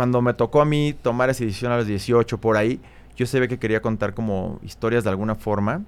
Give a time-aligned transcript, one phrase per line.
[0.00, 2.80] cuando me tocó a mí tomar esa decisión a los 18 por ahí,
[3.16, 5.82] yo sabía que quería contar como historias de alguna forma,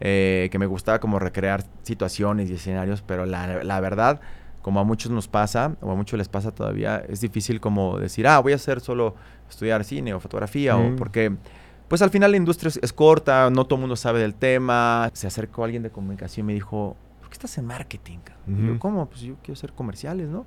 [0.00, 4.22] eh, que me gustaba como recrear situaciones y escenarios, pero la, la, verdad,
[4.62, 8.26] como a muchos nos pasa, o a muchos les pasa todavía, es difícil como decir,
[8.26, 9.14] ah, voy a hacer solo
[9.50, 11.36] estudiar cine o fotografía, o porque
[11.86, 15.10] pues al final la industria es, corta, no todo el mundo sabe del tema.
[15.12, 18.20] Se acercó alguien de comunicación y me dijo, ¿por qué estás en marketing?
[18.46, 19.04] y yo, ¿cómo?
[19.04, 20.46] Pues yo quiero hacer comerciales, ¿no?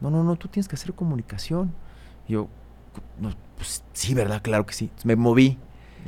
[0.00, 1.72] No, no, no, tú tienes que hacer comunicación.
[2.28, 2.48] Yo,
[3.56, 4.42] pues sí, ¿verdad?
[4.42, 4.90] Claro que sí.
[5.04, 5.58] Me moví.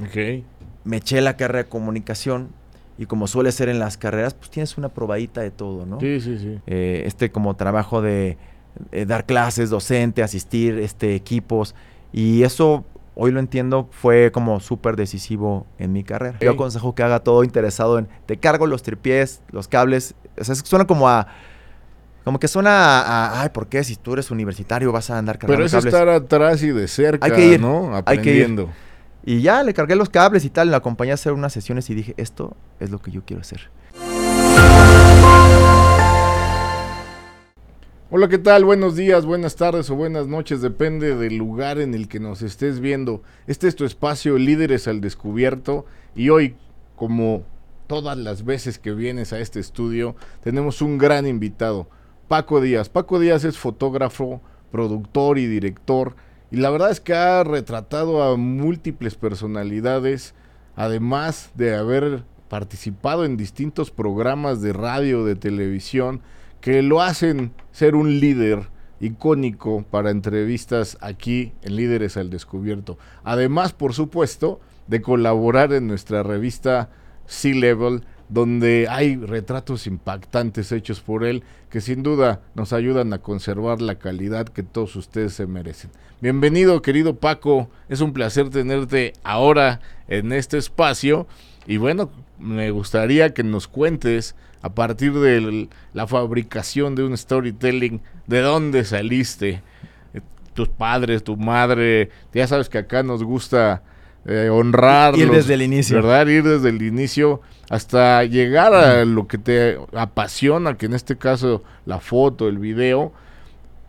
[0.02, 0.45] Ok.
[0.84, 2.51] Me eché la carrera de comunicación
[2.98, 6.01] y como suele ser en las carreras, pues tienes una probadita de todo, ¿no?
[6.01, 6.61] Sí, sí, sí.
[6.66, 8.39] Eh, este como trabajo de
[8.92, 11.75] eh, dar clases, docente, asistir, este, equipos.
[12.12, 16.39] Y eso hoy lo entiendo, fue como súper decisivo en mi carrera.
[16.41, 20.55] Yo aconsejo que haga todo interesado en, te cargo los tripiés, los cables, o sea,
[20.55, 21.27] suena como a,
[22.27, 23.85] como que suena a, ay, ¿por qué?
[23.85, 27.25] Si tú eres universitario vas a andar cargando Pero es estar atrás y de cerca,
[27.25, 27.95] hay que ir, ¿no?
[27.95, 28.62] Aprendiendo.
[28.62, 29.37] Hay que ir.
[29.39, 31.95] Y ya le cargué los cables y tal, le acompañé a hacer unas sesiones y
[31.95, 33.70] dije, esto es lo que yo quiero hacer.
[38.11, 38.65] Hola, ¿qué tal?
[38.65, 42.81] Buenos días, buenas tardes o buenas noches, depende del lugar en el que nos estés
[42.81, 43.22] viendo.
[43.47, 46.56] Este es tu espacio Líderes al Descubierto y hoy,
[46.97, 47.45] como
[47.87, 51.89] todas las veces que vienes a este estudio, tenemos un gran invitado,
[52.28, 52.88] Paco Díaz.
[52.88, 56.16] Paco Díaz es fotógrafo, productor y director
[56.50, 60.34] y la verdad es que ha retratado a múltiples personalidades,
[60.77, 66.20] además de haber participado en distintos programas de radio, de televisión,
[66.60, 68.69] que lo hacen ser un líder
[69.00, 72.97] icónico para entrevistas aquí en Líderes al Descubierto.
[73.24, 76.91] Además, por supuesto, de colaborar en nuestra revista
[77.27, 83.19] Sea Level, donde hay retratos impactantes hechos por él que sin duda nos ayudan a
[83.19, 85.91] conservar la calidad que todos ustedes se merecen.
[86.20, 91.27] Bienvenido, querido Paco, es un placer tenerte ahora en este espacio.
[91.66, 98.00] Y bueno, me gustaría que nos cuentes a partir de la fabricación de un storytelling,
[98.26, 99.62] de dónde saliste,
[100.15, 100.20] eh,
[100.54, 103.82] tus padres, tu madre, ya sabes que acá nos gusta
[104.26, 105.16] eh, honrar.
[105.16, 105.97] Ir desde el inicio.
[105.97, 106.26] ¿Verdad?
[106.26, 111.62] Ir desde el inicio hasta llegar a lo que te apasiona, que en este caso
[111.84, 113.12] la foto, el video,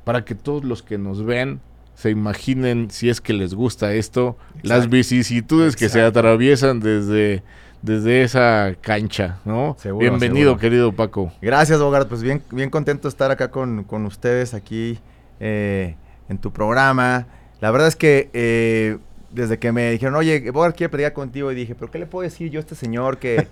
[0.03, 1.59] para que todos los que nos ven
[1.95, 7.43] se imaginen si es que les gusta esto, las vicisitudes que se atraviesan desde
[7.81, 9.77] desde esa cancha, ¿no?
[9.99, 11.31] Bienvenido, querido Paco.
[11.41, 12.07] Gracias, Bogart.
[12.07, 14.99] Pues bien, bien contento de estar acá con, ustedes aquí
[15.39, 15.95] eh,
[16.29, 17.27] en tu programa.
[17.61, 18.97] La verdad es que eh,
[19.31, 22.23] desde que me dijeron, oye, Bogart quiere platicar contigo, y dije, pero ¿qué le puedo
[22.23, 23.47] decir yo a este señor que,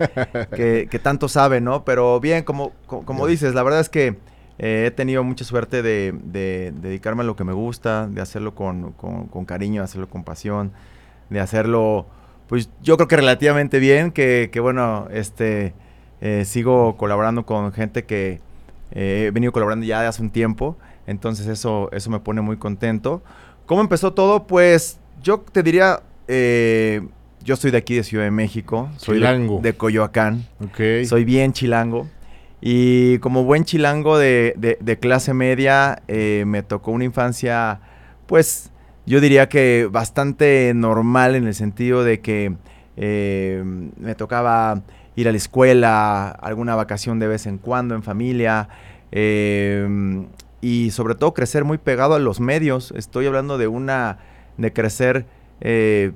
[0.90, 1.84] que, tanto sabe, no?
[1.86, 4.18] Pero bien, como, como, dices, la verdad es que
[4.58, 6.14] eh, he tenido mucha suerte de,
[6.82, 10.72] dedicarme a lo que me gusta, de hacerlo con, con cariño, de hacerlo con pasión,
[11.30, 12.08] de hacerlo
[12.48, 15.74] pues yo creo que relativamente bien, que, bueno, este,
[16.22, 18.40] eh, sigo colaborando con gente que
[18.92, 22.58] eh, he venido colaborando ya de hace un tiempo, entonces eso, eso me pone muy
[22.58, 23.24] contento.
[23.66, 24.46] ¿Cómo empezó todo?
[24.46, 27.02] Pues yo te diría, eh,
[27.44, 30.46] yo soy de aquí de Ciudad de México, soy de, Coyoacán,
[31.08, 32.08] soy bien chilango.
[32.62, 37.80] Y como buen chilango de, de clase media, me tocó una infancia,
[38.26, 38.72] pues,
[39.06, 42.56] yo diría que bastante normal en el sentido de que
[42.98, 43.62] eh,
[43.98, 44.82] me tocaba
[45.16, 48.70] ir a la escuela, alguna vacación de vez en cuando en familia,
[49.12, 50.26] eh,
[50.62, 52.92] y sobre todo crecer muy pegado a los medios.
[52.96, 54.18] Estoy hablando de una,
[54.58, 55.26] de crecer
[55.62, 56.12] eh,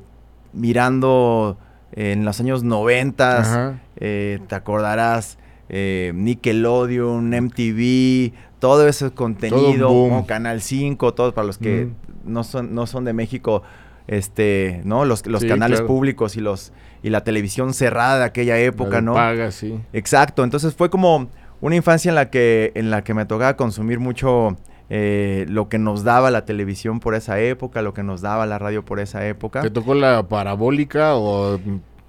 [0.53, 1.57] mirando
[1.91, 5.37] en los años 90, te acordarás,
[5.69, 11.89] Nickelodeon, MTV, todo ese contenido, Canal 5, todos para los que
[12.25, 13.63] no son, no son de México,
[14.07, 15.05] este, ¿no?
[15.05, 19.13] Los, los canales públicos y los y la televisión cerrada de aquella época, ¿no?
[19.13, 19.79] Paga, sí.
[19.93, 20.43] Exacto.
[20.43, 21.29] Entonces fue como
[21.61, 24.57] una infancia en la que, en la que me tocaba consumir mucho
[24.89, 28.57] eh, lo que nos daba la televisión por esa época, lo que nos daba la
[28.57, 29.61] radio por esa época.
[29.61, 31.59] ¿Te tocó la parabólica o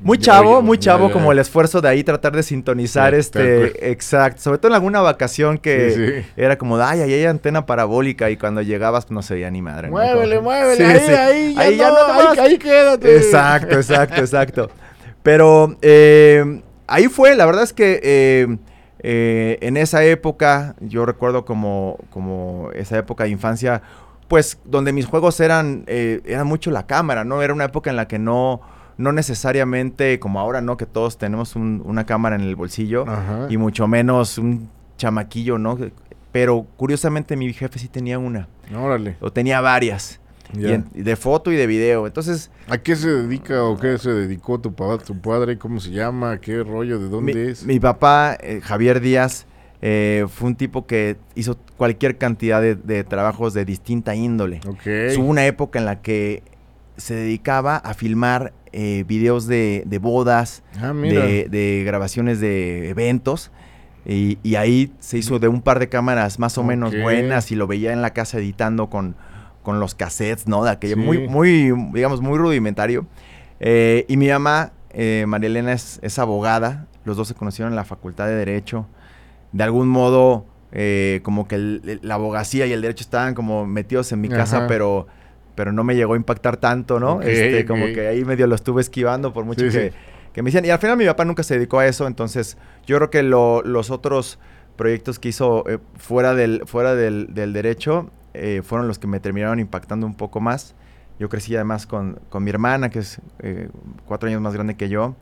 [0.02, 4.58] muy chavo, muy chavo, como el esfuerzo de ahí tratar de sintonizar este, exacto, sobre
[4.58, 9.04] todo en alguna vacación que era como, ay, ahí hay antena parabólica y cuando llegabas
[9.04, 9.90] pues, no se veía ni madre.
[9.90, 13.14] Muévele, muévele, ahí, ahí, ya, no, ahí, quédate.
[13.14, 14.70] Exacto, exacto, exacto.
[15.22, 18.56] Pero eh, ahí fue, la verdad es que eh,
[19.02, 23.82] eh, en esa época, yo recuerdo como, como esa época de infancia,
[24.28, 27.42] pues donde mis juegos eran, eran mucho la cámara, ¿no?
[27.42, 28.60] Era una época en la que no
[29.00, 30.76] no necesariamente como ahora, ¿no?
[30.76, 33.06] Que todos tenemos una cámara en el bolsillo
[33.48, 34.68] y mucho menos un
[34.98, 35.78] chamaquillo, ¿no?
[36.32, 38.48] Pero curiosamente mi jefe sí tenía una.
[38.76, 39.16] Órale.
[39.20, 40.19] O tenía varias.
[40.52, 42.06] De foto y de video.
[42.06, 42.50] Entonces...
[42.68, 45.58] ¿A qué se dedica o qué se dedicó tu papá, tu padre?
[45.58, 46.38] ¿Cómo se llama?
[46.40, 46.98] ¿Qué rollo?
[46.98, 47.64] ¿De dónde es?
[47.64, 49.46] Mi papá, eh, Javier Díaz,
[49.82, 54.60] eh, fue un tipo que hizo cualquier cantidad de, trabajos de distinta índole.
[55.16, 56.42] Hubo una época en la que
[56.96, 63.50] se dedicaba a filmar eh, videos de, bodas, ah, de, grabaciones de eventos.
[64.04, 67.66] Y, ahí se hizo de un par de cámaras más o menos buenas y lo
[67.66, 69.14] veía en la casa editando con,
[69.70, 70.64] con los cassettes, ¿no?
[70.64, 73.06] De aquello, muy, muy, digamos, muy rudimentario.
[73.60, 76.88] Eh, y mi mamá, eh, María Elena, es, abogada.
[77.04, 78.88] Los dos se conocieron en la Facultad de Derecho.
[79.52, 84.20] De algún modo, eh, como que la abogacía y el derecho estaban como metidos en
[84.20, 85.06] mi casa, pero
[85.54, 87.20] pero no me llegó a impactar tanto, ¿no?
[87.22, 89.92] este, Como que ahí medio lo estuve esquivando por mucho que,
[90.32, 90.64] que, me decían.
[90.64, 92.56] Y al final mi papá nunca se dedicó a eso, entonces
[92.86, 94.40] yo creo que los otros
[94.76, 95.64] proyectos que hizo
[95.96, 100.40] fuera, del, fuera del, del derecho eh, fueron los que me terminaron impactando un poco
[100.40, 100.74] más.
[101.18, 103.68] Yo crecí además con, con mi hermana, que es eh,
[104.06, 105.14] cuatro años más grande que yo,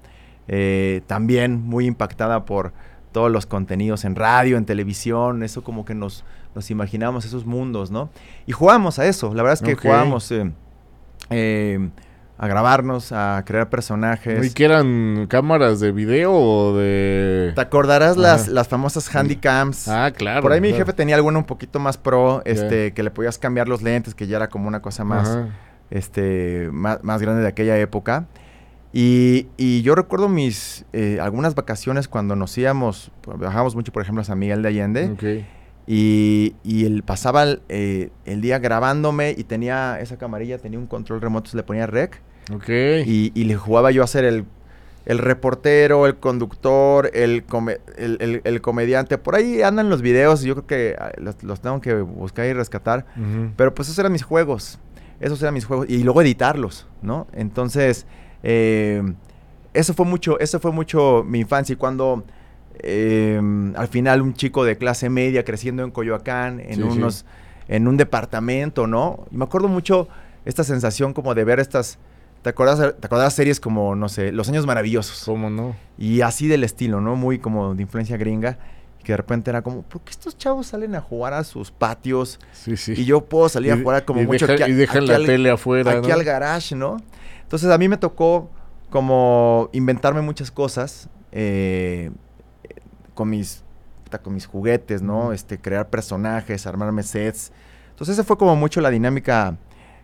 [0.46, 2.72] eh, también muy impactada por
[3.12, 6.24] todos los contenidos en radio, en televisión, eso como que nos,
[6.54, 8.10] nos imaginamos esos mundos, ¿no?
[8.46, 10.32] Y jugamos a eso, la verdad es que jugamos
[12.40, 14.46] a grabarnos, a crear personajes.
[14.46, 17.50] ¿Y que eran cámaras de video o de...?
[17.52, 19.88] ¿Te acordarás las, las famosas handycams?
[19.88, 20.42] Ah, claro.
[20.42, 23.66] Por ahí mi jefe tenía alguna un poquito más pro, este, que le podías cambiar
[23.66, 25.36] los lentes, que ya era como una cosa más,
[25.90, 28.26] este, más, grande de aquella época.
[28.92, 34.22] Y, y yo recuerdo mis, eh, algunas vacaciones cuando nos íbamos, viajábamos mucho, por ejemplo,
[34.22, 35.10] a San Miguel de Allende.
[35.10, 35.46] Okay.
[35.88, 40.86] Y, y él pasaba el, eh, el, día grabándome y tenía esa camarilla, tenía un
[40.86, 42.20] control remoto, se le ponía rec.
[42.52, 42.68] Ok.
[42.68, 44.44] Y, y, le jugaba yo a ser el,
[45.06, 47.44] el reportero, el conductor, el,
[47.96, 49.18] el, el, comediante.
[49.18, 53.06] Por ahí andan los videos, yo creo que ah, los, tengo que buscar y rescatar.
[53.56, 54.78] Pero pues esos eran mis juegos.
[55.20, 55.86] Esos eran mis juegos.
[55.88, 57.26] Y luego editarlos, ¿no?
[57.32, 58.06] Entonces,
[58.42, 59.02] eh,
[59.74, 61.72] eso fue mucho, eso fue mucho mi infancia.
[61.72, 62.24] Y cuando
[62.80, 67.24] Em, al final un chico de clase media creciendo en Coyoacán, en unos,
[67.66, 69.26] en un departamento, ¿no?
[69.30, 70.08] Y me acuerdo mucho
[70.44, 71.98] esta sensación como de ver estas,
[72.48, 75.22] ¿te acuerdas, te acuerdas series como, no sé, Los Años Maravillosos?
[75.26, 75.76] ¿Cómo no?
[75.98, 77.14] Y así del estilo, ¿no?
[77.14, 78.56] Muy como de influencia gringa.
[79.04, 82.40] Que de repente era como, ¿por qué estos chavos salen a jugar a sus patios?
[82.52, 82.94] Sí, sí.
[82.96, 85.98] Y yo puedo salir a jugar como mucho Y dejan la tele afuera.
[85.98, 86.96] Aquí al garage, ¿no?
[87.42, 88.48] Entonces a mí me tocó
[88.88, 91.10] como inventarme muchas cosas.
[91.30, 92.10] Eh,
[93.12, 93.62] con mis,
[94.22, 95.34] con mis juguetes, ¿no?
[95.34, 97.52] Este, crear personajes, armarme sets.
[97.90, 99.58] Entonces esa fue como mucho la dinámica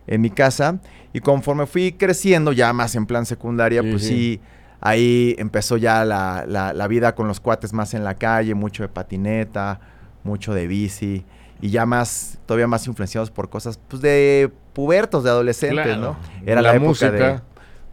[0.07, 0.79] en mi casa.
[1.13, 4.39] Y conforme fui creciendo, ya más en plan secundaria, pues sí.
[4.81, 9.79] ahí empezó ya la, vida con los cuates más en la calle, mucho de patineta,
[10.23, 11.25] mucho de bici.
[11.61, 16.17] Y ya más, todavía más influenciados por cosas, pues de pubertos, de adolescentes, ¿no?
[16.45, 17.39] Era la, época de...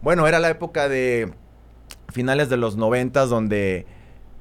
[0.01, 1.31] Bueno, era la época de
[2.09, 3.87] finales de los noventas donde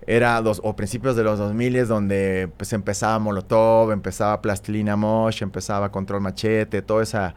[0.06, 5.90] era dos, o principios de los 2000 donde pues empezaba Molotov, empezaba Plastilina Mosh, empezaba
[5.92, 7.34] Control Machete, toda esa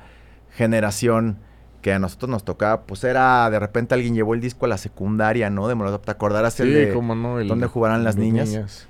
[0.55, 1.37] generación
[1.81, 4.79] que a nosotros nos tocaba, pues era de repente alguien llevó el disco a la
[4.79, 5.67] secundaria, ¿no?
[5.67, 8.87] De Molotov, ¿te acordarás el de no, el, donde jugarán las niñas?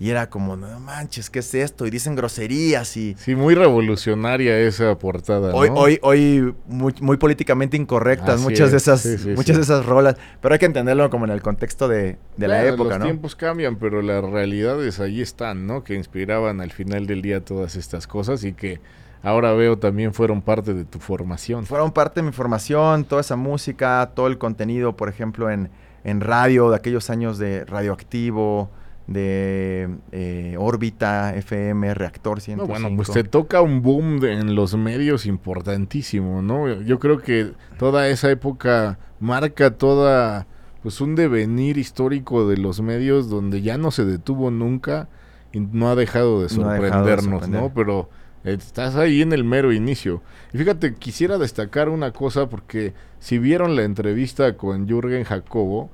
[0.00, 1.86] Y era como, no manches, ¿qué es esto?
[1.86, 3.14] Y dicen groserías y...
[3.16, 9.06] Sí, muy revolucionaria esa portada, Hoy, hoy, hoy muy, muy políticamente incorrectas muchas de esas
[9.36, 12.98] muchas de esas rolas, pero hay que entenderlo como en el contexto de, la época,
[12.98, 13.04] ¿no?
[13.04, 15.84] Los tiempos cambian, pero las realidades ahí están, ¿no?
[15.84, 18.80] Que inspiraban al final del día todas estas cosas y que
[19.22, 21.66] ahora veo también fueron parte de tu formación.
[21.66, 25.70] Fueron parte de mi formación, toda esa música, todo el contenido, por ejemplo, en,
[26.04, 28.70] en radio, de aquellos años de radioactivo
[29.06, 32.66] de eh, órbita, FM, reactor 105.
[32.66, 36.68] bueno, pues te toca un boom en los medios importantísimo, ¿no?
[36.82, 40.46] Yo creo que toda esa época marca toda,
[40.82, 45.08] pues un devenir histórico de los medios donde ya no se detuvo nunca
[45.52, 47.72] y no ha dejado de sorprendernos, ¿no?
[47.74, 48.08] Pero
[48.44, 50.20] Estás ahí en el mero inicio.
[50.52, 55.90] Y fíjate, quisiera destacar una cosa porque si vieron la entrevista con Jürgen Jacobo,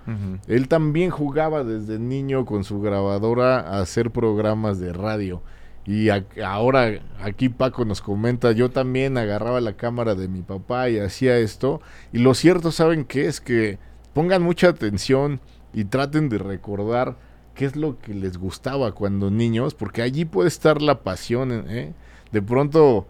[0.47, 5.43] él también jugaba desde niño con su grabadora a hacer programas de radio.
[5.85, 6.09] Y
[6.43, 11.39] ahora aquí Paco nos comenta, yo también agarraba la cámara de mi papá y hacía
[11.39, 11.81] esto.
[12.13, 13.27] Y lo cierto, ¿saben qué?
[13.27, 13.79] Es que
[14.13, 15.41] pongan mucha atención
[15.73, 17.17] y traten de recordar
[17.55, 21.93] qué es lo que les gustaba cuando niños, porque allí puede estar la pasión, ¿eh?
[22.33, 23.07] De pronto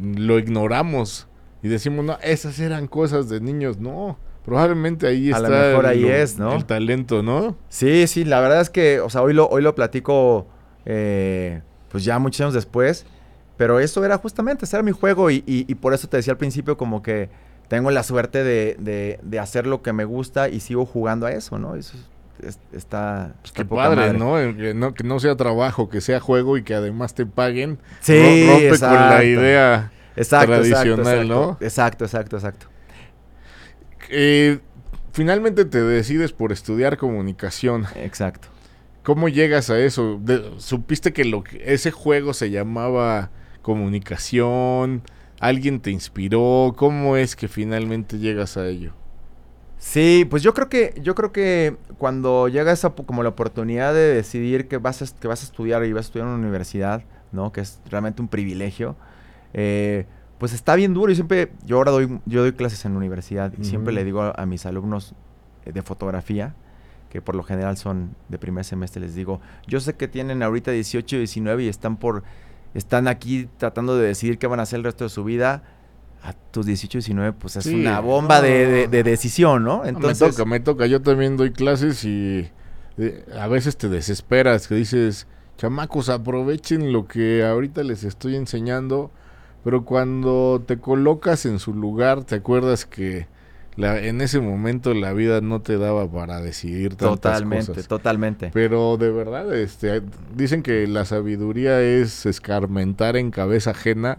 [0.00, 1.28] lo ignoramos
[1.62, 3.78] y decimos, no, esas eran cosas de niños.
[3.78, 6.54] No, probablemente ahí está mejor ahí es, ¿no?
[6.54, 7.56] el talento, ¿no?
[7.68, 10.46] Sí, sí, la verdad es que, o sea, hoy lo, hoy lo platico,
[10.84, 13.06] eh, pues ya muchos años después,
[13.56, 16.32] Pero eso era justamente, ese era mi juego y, y, y por eso te decía
[16.32, 17.30] al principio como que
[17.68, 21.32] tengo la suerte de, de, de, hacer lo que me gusta y sigo jugando a
[21.32, 21.76] eso, ¿no?
[21.76, 22.04] Eso es,
[22.72, 23.34] está...
[23.42, 24.34] Pues qué padre, ¿no?
[24.56, 24.94] Que, ¿no?
[24.94, 27.78] que no sea trabajo, que sea juego y que además te paguen.
[28.00, 28.96] Sí, rompe exacto.
[28.96, 31.58] con la idea exacto, tradicional, exacto, ¿no?
[31.60, 32.66] Exacto, exacto, exacto.
[34.10, 34.58] Eh,
[35.12, 37.86] finalmente te decides por estudiar comunicación.
[37.96, 38.48] Exacto.
[39.02, 40.18] ¿Cómo llegas a eso?
[40.22, 43.30] De, ¿Supiste que, lo, ese juego se llamaba
[43.62, 45.02] comunicación?
[45.40, 46.72] ¿Alguien te inspiró?
[46.76, 48.92] ¿Cómo es que finalmente llegas a ello?
[49.82, 54.14] Sí, pues yo creo que yo creo que cuando llega esa como la oportunidad de
[54.14, 57.02] decidir que vas a, que vas a estudiar y vas a estudiar en una universidad,
[57.32, 57.50] ¿no?
[57.52, 58.94] Que es realmente un privilegio.
[59.52, 60.06] Eh,
[60.38, 61.10] pues está bien duro.
[61.10, 64.22] y siempre, yo ahora doy, yo doy clases en la universidad y siempre le digo
[64.22, 65.16] a, a, mis alumnos
[65.64, 66.54] de fotografía,
[67.10, 70.70] que por lo general son de primer semestre, les digo, yo sé que tienen ahorita
[70.70, 72.22] 18 y 19 y están por,
[72.74, 75.64] están aquí tratando de decidir qué van a hacer el resto de su vida.
[76.22, 78.42] A tus 18 y 19, pues es sí, una bomba no.
[78.42, 79.84] de, de, de, decisión, ¿no?
[79.84, 80.86] Entonces, me toca, me toca.
[80.86, 82.48] Yo también doy clases y
[82.98, 85.26] eh, a veces te desesperas, que dices,
[85.58, 89.10] chamacos, aprovechen lo que ahorita les estoy enseñando
[89.64, 93.28] pero cuando te colocas en su lugar, te acuerdas que
[93.76, 97.88] la, en ese momento la vida no te daba para decidir tantas totalmente, cosas.
[97.88, 100.02] Totalmente, Pero de verdad, este,
[100.34, 104.18] dicen que la sabiduría es escarmentar en cabeza ajena,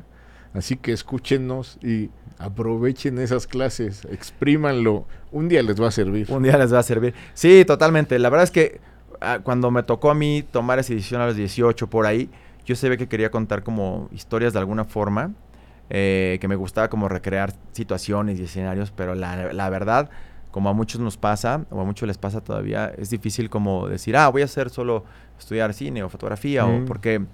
[0.53, 6.27] así que escúchenos y aprovechen esas clases, exprímanlo, un día les va a servir.
[6.29, 7.13] Un día les va a servir.
[7.33, 8.19] Sí, totalmente.
[8.19, 8.81] La verdad es que
[9.21, 12.29] ah, cuando me tocó a mí tomar esa decisión a los 18 por ahí,
[12.65, 15.33] yo sabía que quería contar como historias de alguna forma,
[15.89, 20.09] eh, que me gustaba como recrear situaciones y escenarios, pero la, la, verdad,
[20.51, 24.15] como a muchos nos pasa, o a muchos les pasa todavía, es difícil como decir,
[24.15, 25.03] ah, voy a hacer solo
[25.37, 26.83] estudiar cine o fotografía, mm.
[26.83, 27.25] o porque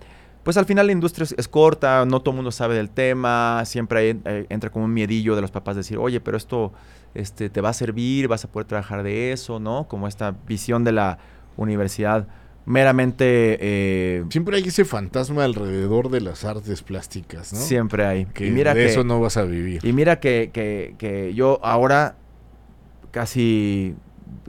[0.50, 3.62] pues al final la industria es, es, corta, no todo el mundo sabe del tema,
[3.68, 6.74] siempre hay, eh, entra como un miedillo de los papás decir, oye, pero esto
[7.13, 9.88] este, te va a servir, vas a poder trabajar de eso, ¿no?
[9.88, 11.20] Como esta visión de la
[11.56, 12.27] universidad
[12.65, 13.60] meramente...
[13.62, 17.60] Eh, Siempre hay ese fantasma alrededor de las artes plásticas, ¿no?
[17.60, 18.25] Siempre hay.
[18.25, 19.86] Que y mira de que, eso no vas a vivir.
[19.86, 22.15] Y mira que, que, que yo ahora,
[23.12, 23.94] casi,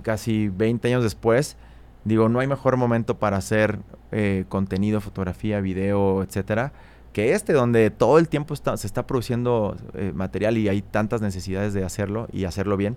[0.00, 1.59] casi 20 años después,
[2.04, 3.78] digo, no hay mejor momento para hacer
[4.12, 6.73] eh, contenido, fotografía, video, etcétera,
[7.12, 11.21] que este, donde todo el tiempo está, se está produciendo eh, material y hay tantas
[11.21, 12.97] necesidades de hacerlo y hacerlo bien.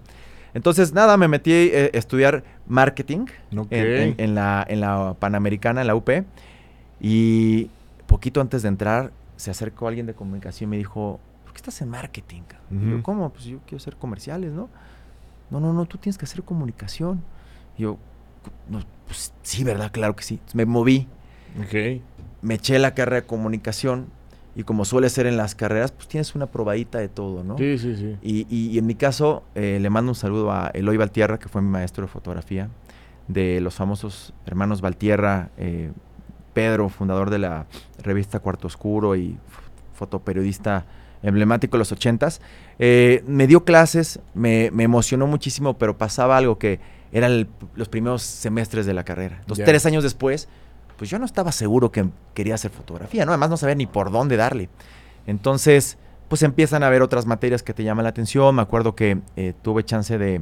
[0.53, 3.25] Entonces, nada, me metí eh, a estudiar marketing
[3.57, 3.79] okay.
[3.79, 6.09] en, en, en, la, en la Panamericana, en la UP.
[7.01, 7.69] Y
[8.05, 11.81] poquito antes de entrar, se acercó alguien de comunicación y me dijo, ¿por qué estás
[11.81, 12.41] en marketing?
[12.41, 12.87] Uh -huh.
[12.87, 13.29] Y yo, ¿cómo?
[13.31, 14.69] Pues yo quiero hacer comerciales, ¿no?
[15.49, 17.23] No, no, no, tú tienes que hacer comunicación.
[17.77, 17.97] Y yo,
[18.69, 19.91] no, pues sí, ¿verdad?
[19.91, 20.35] Claro que sí.
[20.35, 21.07] Entonces, me moví.
[21.65, 22.01] Okay.
[22.41, 24.07] Me eché la carrera de comunicación
[24.55, 27.57] y como suele ser en las carreras, pues tienes una probadita de todo, ¿no?
[27.57, 28.17] Sí, sí, sí.
[28.21, 31.49] Y, y, y en mi caso, eh, le mando un saludo a Eloy Valtierra, que
[31.49, 32.69] fue mi maestro de fotografía,
[33.27, 35.91] de los famosos hermanos Valtierra, eh,
[36.53, 37.65] Pedro, fundador de la
[38.03, 39.37] revista Cuarto Oscuro y
[39.93, 40.85] fotoperiodista
[41.23, 42.41] emblemático de los ochentas.
[42.77, 46.79] Eh, me dio clases, me, me, emocionó muchísimo, pero pasaba algo que
[47.13, 49.37] eran los primeros semestres de la carrera.
[49.39, 49.71] Entonces, yeah.
[49.71, 50.49] tres años después
[50.97, 53.31] pues yo no estaba seguro que quería hacer fotografía, ¿no?
[53.31, 54.69] Además no sabía ni por dónde darle.
[55.27, 58.55] Entonces, pues empiezan a haber otras materias que te llaman la atención.
[58.55, 60.41] Me acuerdo que eh, tuve chance de,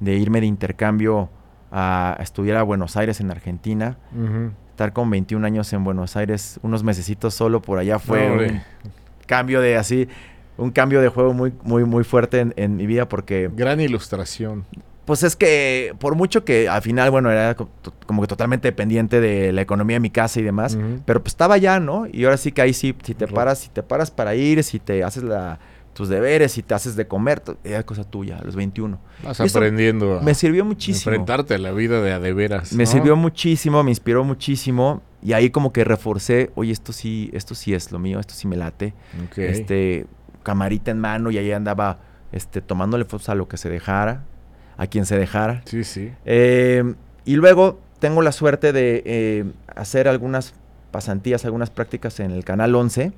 [0.00, 1.28] de, irme de intercambio
[1.70, 3.98] a, a, estudiar a Buenos Aires, en Argentina.
[4.14, 4.52] Uh -huh.
[4.70, 8.60] Estar con 21 años en Buenos Aires, unos mesecitos solo por allá fue no, un
[9.26, 10.08] cambio de así,
[10.56, 13.48] un cambio de juego muy, muy, muy fuerte en, en mi vida porque...
[13.54, 14.64] Gran ilustración
[15.04, 19.52] pues es que por mucho que al final, bueno, era como que totalmente dependiente de
[19.52, 21.02] la economía de mi casa y demás, uh -huh.
[21.04, 22.06] pero pues estaba ya, ¿no?
[22.10, 24.78] Y ahora sí que ahí sí, si te paras, si te paras para ir, si
[24.78, 25.58] te haces la,
[25.92, 28.98] tus deberes, si te haces de comer, es cosa tuya, a los 21.
[29.22, 30.20] Vas aprendiendo.
[30.22, 31.12] me sirvió muchísimo.
[31.12, 32.72] Enfrentarte a la vida de a de veras.
[32.72, 32.90] Me ¿no?
[32.90, 35.02] sirvió muchísimo, me inspiró muchísimo.
[35.22, 38.46] Y ahí como que reforcé, oye, esto sí, esto sí es lo mío, esto sí
[38.46, 38.92] me late.
[39.28, 39.46] Okay.
[39.46, 40.06] Este,
[40.42, 41.98] camarita en mano y ahí andaba
[42.32, 44.24] este, tomándole fotos a lo que se dejara
[44.76, 45.62] a quien se dejara.
[45.64, 46.12] Sí, sí.
[46.24, 50.54] Eh, y luego tengo la suerte de eh, hacer algunas
[50.90, 53.12] pasantías, algunas prácticas en el Canal 11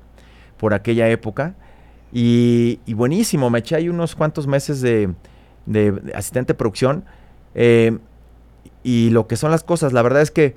[0.57, 1.55] por aquella época.
[2.11, 5.09] Y, y buenísimo, me eché ahí unos cuantos meses de,
[5.65, 7.03] de, de asistente de producción.
[7.53, 7.97] Eh,
[8.83, 10.55] y lo que son las cosas, la verdad es que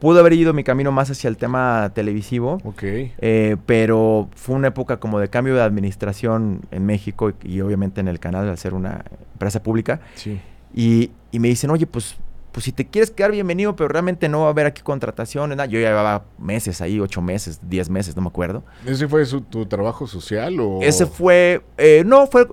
[0.00, 2.58] pudo haber ido mi camino más hacia el tema televisivo.
[2.64, 2.82] Ok.
[2.82, 8.00] Eh, pero fue una época como de cambio de administración en México y, y obviamente
[8.00, 9.04] en el canal al ser una
[9.34, 10.00] empresa pública.
[10.14, 10.40] Sí.
[10.74, 12.16] Y, y, me dicen, oye, pues
[12.52, 15.56] pues si te quieres quedar bienvenido, pero realmente no va a haber aquí contrataciones.
[15.56, 15.68] nada.
[15.68, 18.64] Yo ya llevaba meses ahí, ocho meses, diez meses, no me acuerdo.
[18.84, 20.80] ¿Ese fue su- tu trabajo social o...?
[20.82, 22.48] Ese fue, eh, no, fue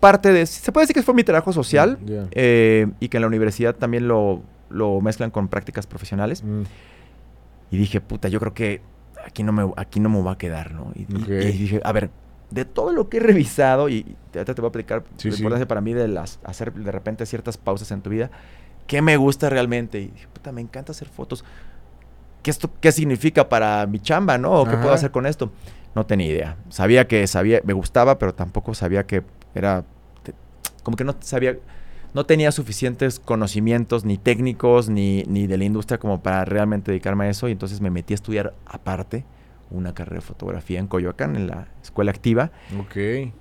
[0.00, 3.20] parte de, se puede decir que fue mi trabajo social Mm, eh, y que en
[3.22, 6.42] la universidad también lo, lo mezclan con prácticas profesionales.
[6.42, 6.62] Mm,
[7.70, 8.80] Y dije, puta, yo creo que
[9.24, 10.92] aquí no me, aquí no me va a quedar, ¿no?
[10.94, 11.28] Y, y- Ok.
[11.28, 12.10] y dije, a ver,
[12.50, 15.42] de todo lo que he revisado, y ahorita te voy a explicar Sí, la sí.
[15.42, 18.30] importancia para mí de las, hacer de repente ciertas pausas en tu vida,
[18.86, 19.98] ¿qué me gusta realmente?
[20.00, 21.44] Y dije, puta, me encanta hacer fotos.
[22.42, 24.52] ¿Qué, esto, ¿Qué significa para mi chamba, no?
[24.52, 25.50] ¿O qué puedo hacer con esto?
[25.96, 26.56] No tenía idea.
[26.68, 29.24] Sabía que sabía, me gustaba, pero tampoco sabía que
[29.56, 29.82] era,
[30.22, 30.34] te-
[30.84, 31.56] como que no sabía,
[32.16, 37.26] no tenía suficientes conocimientos ni técnicos ni, ni de la industria como para realmente dedicarme
[37.26, 39.24] a eso y entonces me metí a estudiar aparte
[39.70, 42.96] una carrera de fotografía en Coyoacán, en la escuela activa, Ok.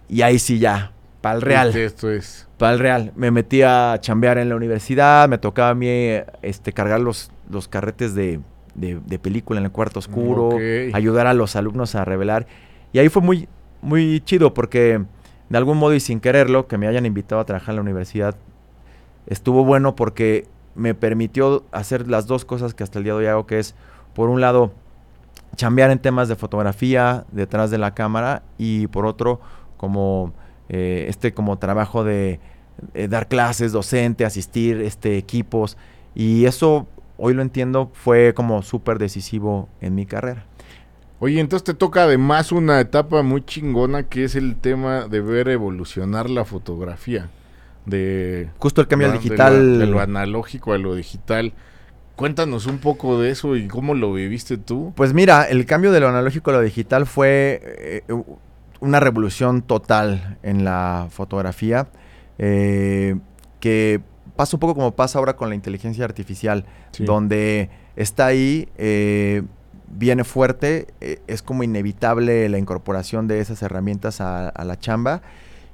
[0.09, 0.91] y ahí sí ya,
[1.21, 1.67] para el real.
[1.69, 2.47] Este, Esto es...
[2.57, 3.13] Para el real.
[3.15, 7.31] Me metí a chambear en la universidad, me tocaba a mí eh, este, cargar los,
[7.49, 8.41] los carretes de,
[8.73, 10.61] de- de película en el cuarto oscuro, Ok.
[10.93, 12.45] ayudar a los alumnos a revelar.
[12.91, 13.47] Y ahí fue muy,
[13.81, 15.01] muy chido porque
[15.47, 18.35] de algún modo y sin quererlo, que me hayan invitado a trabajar en la universidad,
[19.27, 23.25] estuvo bueno porque me permitió hacer las dos cosas que hasta el día de hoy
[23.27, 23.75] hago, que es,
[24.13, 24.71] por un lado,
[25.55, 29.39] chambear en temas de fotografía detrás de la cámara y por otro,
[29.77, 30.33] como
[30.69, 32.39] eh, este como trabajo de
[32.93, 35.77] eh, dar clases, docente, asistir este, equipos.
[36.13, 40.45] Y eso, hoy lo entiendo, fue como súper decisivo en mi carrera.
[41.19, 45.47] Oye, entonces te toca además una etapa muy chingona que es el tema de ver
[45.47, 47.29] evolucionar la fotografía.
[47.85, 49.19] De, Justo el cambio al ¿no?
[49.19, 49.73] de digital.
[49.73, 51.53] lo- de lo analógico a lo digital.
[52.15, 54.93] Cuéntanos un poco de eso y cómo lo viviste tú.
[54.95, 58.03] Pues mira, el cambio de lo analógico a lo digital fue eh,
[58.79, 61.87] una revolución total en la fotografía,
[62.37, 63.15] eh,
[63.59, 63.99] que
[64.37, 67.03] pasa un poco como pasa ahora con la inteligencia artificial, Sí.
[67.05, 69.43] donde está ahí, eh,
[69.87, 75.21] viene fuerte, eh, es como inevitable la incorporación de esas herramientas a, a la chamba.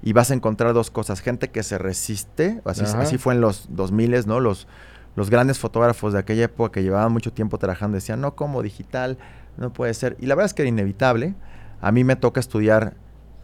[0.04, 3.68] Y vas a encontrar dos cosas, gente que se resiste, así, así fue en los
[3.70, 4.40] 2000, ¿no?
[4.40, 4.68] Los,
[5.16, 9.18] los grandes fotógrafos de aquella época que llevaban mucho tiempo trabajando decían, no, como digital,
[9.58, 10.18] no puede ser.
[10.20, 11.36] Y la verdad es que era inevitable.
[11.82, 12.96] A mí me toca estudiar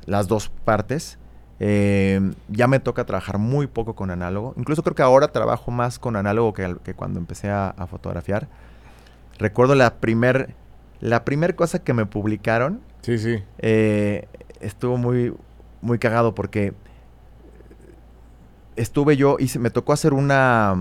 [0.05, 1.19] las dos partes.
[1.59, 4.53] Eh, ya me toca trabajar muy poco con análogo.
[4.57, 8.47] Incluso creo que ahora trabajo más con análogo que, cuando empecé a, a fotografiar.
[9.37, 10.55] Recuerdo la primer,
[11.01, 12.81] la primer cosa que me publicaron.
[13.01, 13.43] Sí, sí.
[13.59, 14.27] eh,
[14.59, 15.33] estuvo muy,
[15.81, 16.73] muy cagado porque
[18.75, 20.75] estuve yo, hice, me tocó hacer una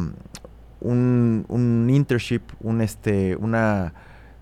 [0.80, 3.94] un, un internship, un este, una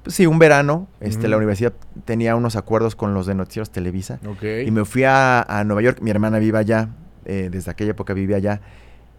[0.03, 0.87] pues sí, un verano.
[1.01, 1.73] Este, la universidad
[2.05, 4.21] tenía unos acuerdos con los de Noticieros Televisa.
[4.67, 5.99] Y me fui a, a Nueva York.
[6.03, 6.91] Mi hermana vive allá.
[7.25, 8.61] eh, desde aquella época vivía allá.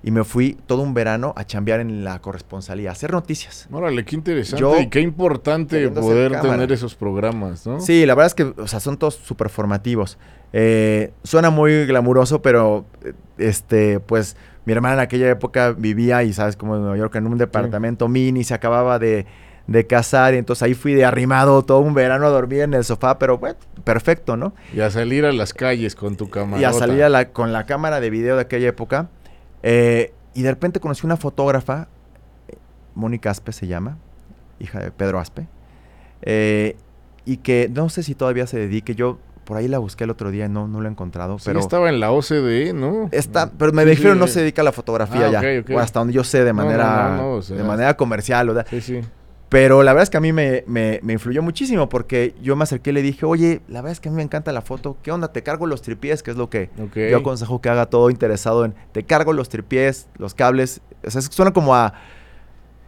[0.04, 3.67] Y me fui todo un verano a chambear en la corresponsalía, a hacer noticias.
[3.71, 7.80] Órale, qué interesante Yo y qué importante poder tener esos programas, ¿no?
[7.80, 10.19] Sí, la verdad es que, o sea, son todos súper formativos.
[10.58, 12.86] Eh, suena muy glamuroso, pero,
[13.38, 17.28] este, pues, mi hermana en aquella época vivía, y sabes, como en Nueva York, en
[17.28, 19.26] un departamento mini, se acababa de,
[19.68, 22.86] de casar, y entonces ahí fui de arrimado todo un verano a dormir en el
[22.86, 24.54] sofá, pero, bueno, perfecto, ¿no?
[24.74, 26.62] Y a salir a las calles con tu cámara.
[26.62, 29.10] Y a salir a la- con la cámara de video de aquella época.
[29.62, 31.88] eh, y de repente conocí una fotógrafa,
[32.94, 33.98] Mónica Aspe se llama,
[34.60, 35.48] hija de Pedro Aspe,
[36.22, 36.76] eh,
[37.26, 38.96] y que no sé si todavía se dedique.
[38.96, 41.40] Yo por ahí la busqué el otro día y no, no la he encontrado.
[41.40, 43.08] Sí, pero estaba en la OCDE, ¿no?
[43.14, 45.40] está, pero me dijeron no se dedica a la fotografía Ah, ya.
[45.40, 45.76] ok, ok.
[45.78, 48.50] O hasta donde yo sé de manera, no, no, o sea- de manera comercial.
[48.50, 49.02] o de- Sí, sí.
[49.50, 52.64] pero la verdad es que a mí me, me- me influyó muchísimo porque yo me
[52.64, 54.98] acerqué y le dije, oye, la verdad es que a mí me encanta la foto.
[55.04, 55.30] ¿Qué onda?
[55.32, 56.70] Te cargo los tripiés, que es lo que
[57.10, 58.74] yo aconsejo que haga todo interesado en.
[58.92, 60.82] Te cargo los tripiés, los cables.
[61.06, 61.94] O sea, suena como a.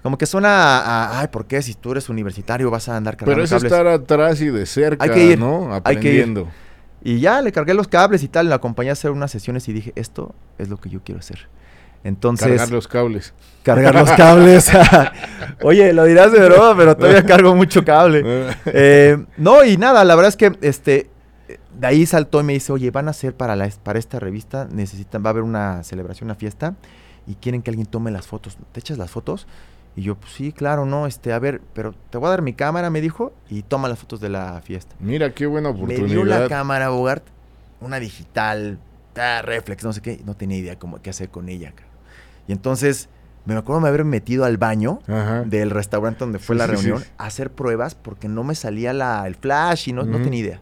[0.03, 1.61] Como que suena a, a, Ay, ¿por qué?
[1.61, 3.71] Si tú eres universitario vas a andar cargando Pero es cables.
[3.71, 5.73] estar atrás y de cerca, Hay que ir, ¿no?
[5.83, 6.23] hay que ir.
[6.23, 6.47] Aprendiendo.
[7.03, 8.49] Y ya le cargué los cables y tal.
[8.49, 11.47] Le acompañé a hacer unas sesiones y dije, esto es lo que yo quiero hacer.
[12.03, 12.47] Entonces.
[12.47, 13.33] Cargar los cables.
[13.63, 14.71] cargar los cables.
[15.61, 18.23] Oye, lo dirás de broma, pero todavía cargo mucho cable.
[18.65, 21.09] Eh, no, y nada, la verdad es que este
[21.79, 24.67] de ahí saltó y me dice, oye, van a hacer para, la, para esta revista,
[24.71, 26.75] necesitan, va a haber una celebración, una fiesta,
[27.27, 28.57] y quieren que alguien tome las fotos.
[28.71, 29.47] ¿Te echas las fotos?
[29.97, 32.53] Y yo, pues sí, claro, no, este, a ver, pero te voy a dar mi
[32.53, 34.95] cámara, me dijo, y toma las fotos de la fiesta.
[34.99, 36.47] Mira, qué buena Me dio la oportunidad.
[36.49, 37.25] cámara, Bogart,
[37.81, 38.77] una digital,
[39.17, 41.71] ah, reflex, no sé qué, no tenía idea cómo qué hacer con ella.
[41.71, 41.91] cabrón.
[42.47, 43.09] Y entonces,
[43.45, 45.41] me acuerdo de haber metido al baño Ajá.
[45.45, 46.83] del restaurante donde fue Sí, la sí, sí.
[46.89, 50.39] reunión a hacer pruebas porque no me salía la, el flash y no, no tenía
[50.41, 50.61] idea.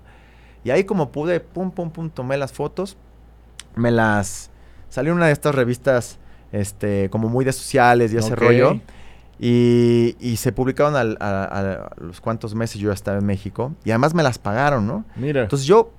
[0.63, 2.95] Y ahí como pude, pum, pum, pum, tomé las fotos,
[3.75, 4.49] me las...
[4.89, 6.19] Salió una de estas revistas
[6.53, 8.39] este, como muy de sociales y ese Ok.
[8.39, 8.79] rollo.
[9.39, 13.73] Y, y se publicaron al- a, a los cuantos meses yo ya estaba en México.
[13.83, 15.05] Y además me las pagaron, ¿no?
[15.15, 15.43] Mira.
[15.43, 15.91] Entonces yo,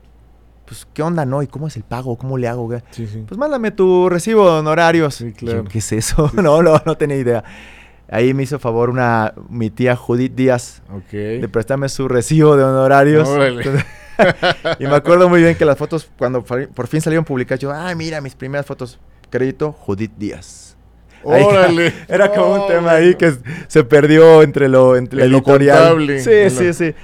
[0.65, 1.43] pues, ¿qué onda, no?
[1.43, 2.17] ¿Y cómo es el pago?
[2.17, 2.65] ¿Cómo le hago?
[2.67, 2.81] güey?
[2.91, 3.25] sí, sí.
[3.29, 5.15] Pues mándame tu recibo de honorarios.
[5.17, 5.65] Sí, claro.
[5.65, 6.31] yo, ¿Qué es eso?
[6.43, 7.45] no, no, no tenía idea.
[8.09, 11.11] Ahí me hizo favor una, mi tía Judith Díaz ok.
[11.11, 13.29] de prestarme su recibo de honorarios.
[13.29, 13.63] Órale.
[13.63, 13.85] Entonces-
[14.79, 17.95] y me acuerdo muy bien que las fotos, cuando por fin salieron publicadas, yo, ah,
[17.95, 20.66] mira, mis primeras fotos, crédito, Judith Díaz.
[21.35, 21.93] Órale.
[22.09, 23.35] Era como un tema ahí que
[23.69, 25.79] se perdió entre lo, entre En el editorial.
[25.79, 26.21] contable.
[26.21, 26.95] Sí, sí, sí.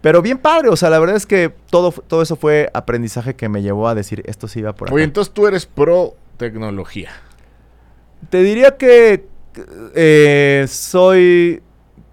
[0.00, 3.48] Pero bien padre, o sea, la verdad es que todo, todo eso fue aprendizaje que
[3.48, 4.94] me llevó a decir, esto sí iba por acá.
[4.94, 7.10] Oye, entonces tú eres pro tecnología.
[8.30, 9.24] Te diría que
[9.94, 11.60] eh, soy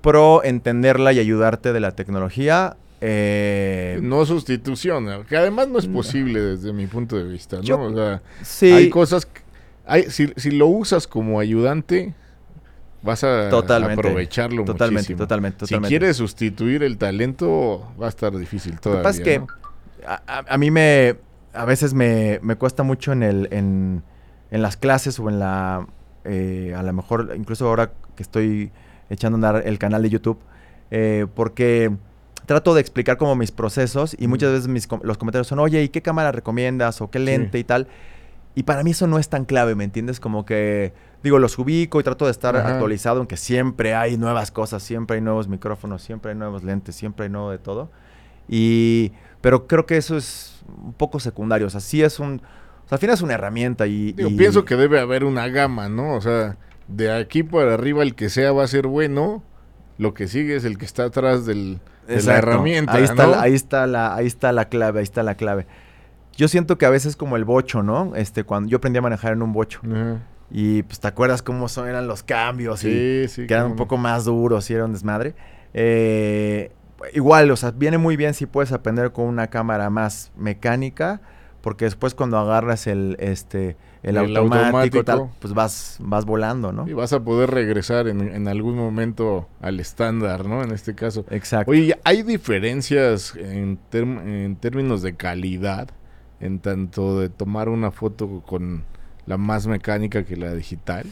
[0.02, 2.78] pro entenderla y ayudarte de la tecnología.
[2.99, 5.26] eh, No sustitución, ¿no?
[5.26, 7.62] que además no es posible desde mi punto de vista, ¿no?
[7.63, 9.41] Yo- o sea, sí, hay cosas, que-
[9.86, 12.13] hay, si, si lo usas como ayudante,
[13.04, 14.00] vas a Totalmente.
[14.00, 15.17] aprovecharlo totalmente, muchísimo.
[15.19, 15.89] totalmente, Si totalmente.
[15.89, 19.04] quieres sustituir el talento, va a estar difícil Lo que todavía.
[19.04, 19.48] pasa es que ¿no?
[20.08, 21.15] a, a- a mí me,
[21.54, 24.04] a veces me, me cuesta mucho en, el, en,
[24.52, 25.86] en las clases o en la,
[26.24, 28.72] eh, a lo mejor incluso ahora que estoy
[29.10, 30.39] echando a andar el canal de YouTube,
[30.91, 31.91] eh, porque
[32.46, 35.82] trato de explicar como mis procesos y muchas veces mis com- los comentarios son, oye,
[35.84, 37.02] ¿y qué cámara recomiendas?
[37.02, 37.88] o qué lente y tal.
[38.55, 40.19] Y para mí eso no es tan clave, ¿me entiendes?
[40.19, 42.73] Como que, digo, los ubico y trato de estar Ajá.
[42.73, 47.25] actualizado, aunque siempre hay nuevas cosas, siempre hay nuevos micrófonos, siempre hay nuevos lentes, siempre
[47.25, 47.89] hay nuevo de todo.
[48.47, 49.11] Y,
[49.41, 52.41] pero creo que eso es un poco secundario, o sea, sí es un,
[52.85, 54.13] o sea, al final es una herramienta y...
[54.13, 56.13] Digo, y- pienso que debe haber una gama, ¿no?
[56.15, 59.41] O sea, de aquí para arriba el que sea va a ser bueno,
[59.97, 63.31] lo que sigue es el que está atrás del, de la herramienta, Ahí está, ¿no?
[63.31, 65.65] la- ahí está la, ahí está la clave, ahí está la clave.
[66.36, 68.15] Yo siento que a veces como el bocho, ¿no?
[68.15, 69.82] Este, cuando yo aprendí a manejar en un bocho
[70.52, 73.48] y pues te acuerdas cómo son, eran los cambios y Sí, sí.
[73.48, 75.36] que eran un poco más duros y era un desmadre.
[75.74, 76.72] Eh,
[77.13, 81.22] igual, o sea, viene muy bien si puedes aprender con una cámara más mecánica,
[81.62, 85.38] porque después cuando agarras el, este, el, El automático, y tal, automático.
[85.39, 86.88] pues vas, vas volando, ¿no?
[86.88, 90.62] Y vas a poder regresar en, en algún momento al estándar, ¿no?
[90.63, 91.26] En este caso.
[91.30, 91.72] Exacto.
[91.72, 93.78] Oye, ¿hay diferencias en
[94.60, 95.89] términos de calidad?
[96.43, 98.84] En tanto de tomar una foto con
[99.25, 101.06] la más mecánica que la digital.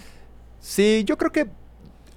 [0.59, 1.47] Sí, yo creo que,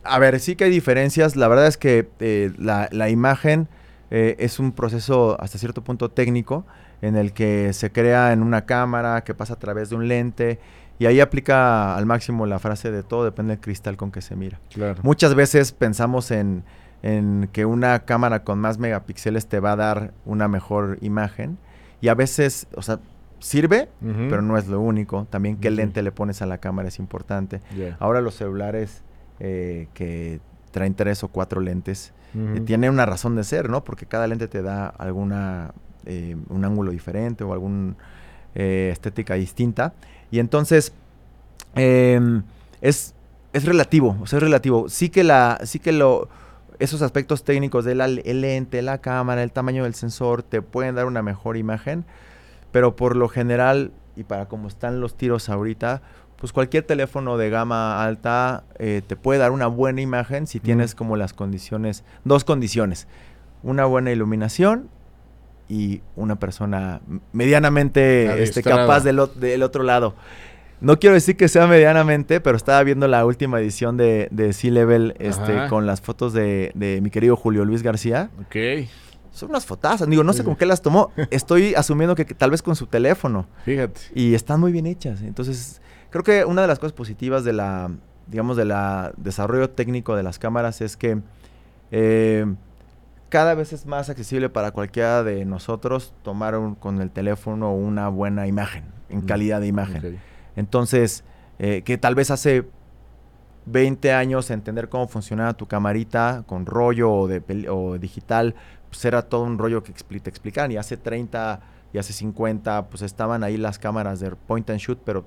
[0.02, 1.36] a ver, sí que hay diferencias.
[1.36, 3.68] La verdad es que eh, la, la imagen
[4.10, 6.66] eh, es un proceso hasta cierto punto técnico
[7.02, 10.58] en el que se crea en una cámara, que pasa a través de un lente,
[10.98, 14.36] y ahí aplica al máximo la frase de todo depende del cristal con que se
[14.36, 14.60] mira.
[14.70, 15.00] Claro.
[15.02, 16.64] Muchas veces pensamos en,
[17.02, 21.58] en que una cámara con más megapíxeles te va a dar una mejor imagen,
[22.04, 23.00] y a veces, o sea,
[23.38, 23.88] sirve,
[24.28, 25.26] pero no es lo único.
[25.30, 27.62] También qué lente le pones a la cámara es importante.
[27.98, 29.00] Ahora los celulares
[29.40, 30.38] eh, que
[30.70, 32.64] traen tres o cuatro lentes eh, Ujú.
[32.66, 33.84] tienen una razón de ser, ¿no?
[33.84, 35.72] Porque cada lente te da alguna
[36.04, 37.94] eh, un ángulo diferente o alguna
[38.54, 39.94] estética distinta.
[40.30, 40.92] Y entonces
[41.74, 42.42] em,
[42.82, 43.14] es,
[43.54, 44.90] es relativo, o sea, es relativo.
[44.90, 46.28] Sí que la, sí que lo
[46.78, 51.22] esos aspectos técnicos del lente, la cámara, el tamaño del sensor te pueden dar una
[51.22, 52.04] mejor imagen,
[52.72, 56.02] pero por lo general y para como están los tiros ahorita,
[56.36, 60.94] pues cualquier teléfono de gama alta eh, te puede dar una buena imagen si tienes
[60.94, 63.06] como las condiciones, dos condiciones,
[63.62, 64.88] una buena iluminación
[65.68, 67.00] y una persona
[67.32, 69.18] medianamente este, capaz del
[69.62, 70.14] otro lado.
[70.84, 74.70] No quiero decir que sea medianamente, pero estaba viendo la última edición de, de Sea
[74.70, 75.68] Level este, Ajá.
[75.68, 78.30] con las fotos de, de mi querido Julio Luis García.
[78.40, 78.86] Ok,
[79.32, 80.08] Son unas fotazas.
[80.08, 81.10] Digo, no sé con qué las tomó.
[81.30, 83.46] Estoy asumiendo que, que tal vez con su teléfono.
[83.64, 84.00] fíjate.
[84.14, 85.22] Y están muy bien hechas.
[85.22, 87.90] Entonces, creo que una de las cosas positivas de la,
[88.26, 91.18] digamos, de la desarrollo técnico de las cámaras es que
[91.90, 92.46] eh,
[93.28, 98.08] cada vez es más accesible para cualquiera de nosotros tomar un- con el teléfono una
[98.08, 100.18] buena imagen, en Mm, calidad de imagen.
[100.56, 101.24] Entonces,
[101.58, 102.64] eh, que tal vez hace
[103.66, 108.54] 20 años entender cómo funcionaba tu camarita con rollo o, de o digital,
[108.90, 110.70] pues era todo un rollo que expli- te explicaban.
[110.72, 111.60] Y hace 30
[111.92, 115.24] y hace 50, pues estaban ahí las cámaras de point and shoot, pero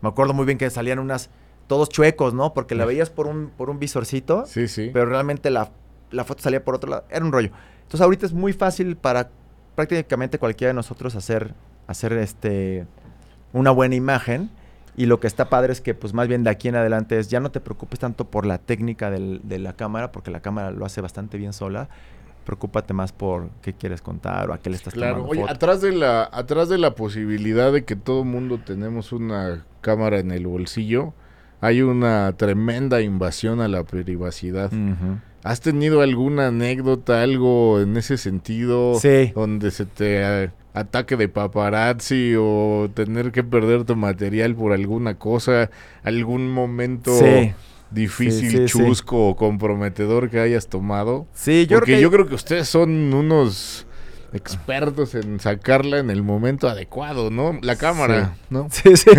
[0.00, 1.28] me acuerdo muy bien que salían unas,
[1.66, 2.54] todos chuecos, ¿no?
[2.54, 4.90] Porque la veías por un, por un visorcito, Sí, sí.
[4.92, 5.70] pero realmente la,
[6.10, 7.04] la foto salía por otro lado.
[7.10, 7.50] Era un rollo.
[7.82, 9.30] Entonces ahorita es muy fácil para
[9.74, 11.52] prácticamente cualquiera de nosotros hacer,
[11.86, 12.86] hacer este,
[13.52, 14.50] una buena imagen.
[14.96, 17.28] Y lo que está padre es que pues más bien de aquí en adelante es
[17.28, 20.70] ya no te preocupes tanto por la técnica del- de la cámara, porque la cámara
[20.70, 21.88] lo hace bastante bien sola.
[22.44, 25.52] Preocúpate más por qué quieres contar o a qué le estás Claro, tomando oye, foto.
[25.52, 30.30] atrás de la atrás de la posibilidad de que todo mundo tenemos una cámara en
[30.30, 31.14] el bolsillo,
[31.60, 34.70] hay una tremenda invasión a la privacidad.
[35.42, 38.98] ¿Has tenido alguna anécdota, algo en ese sentido?
[39.00, 39.32] Sí.
[39.34, 45.70] Donde se te ataque de paparazzi o tener que perder tu material por alguna cosa,
[46.02, 47.12] algún momento
[47.90, 51.26] difícil, chusco o comprometedor que hayas tomado.
[51.32, 53.86] Sí, yo Porque yo creo que ustedes son unos
[54.32, 57.56] expertos en sacarla en el momento adecuado, ¿no?
[57.62, 58.66] La cámara, ¿no?
[58.70, 59.10] Sí, sí.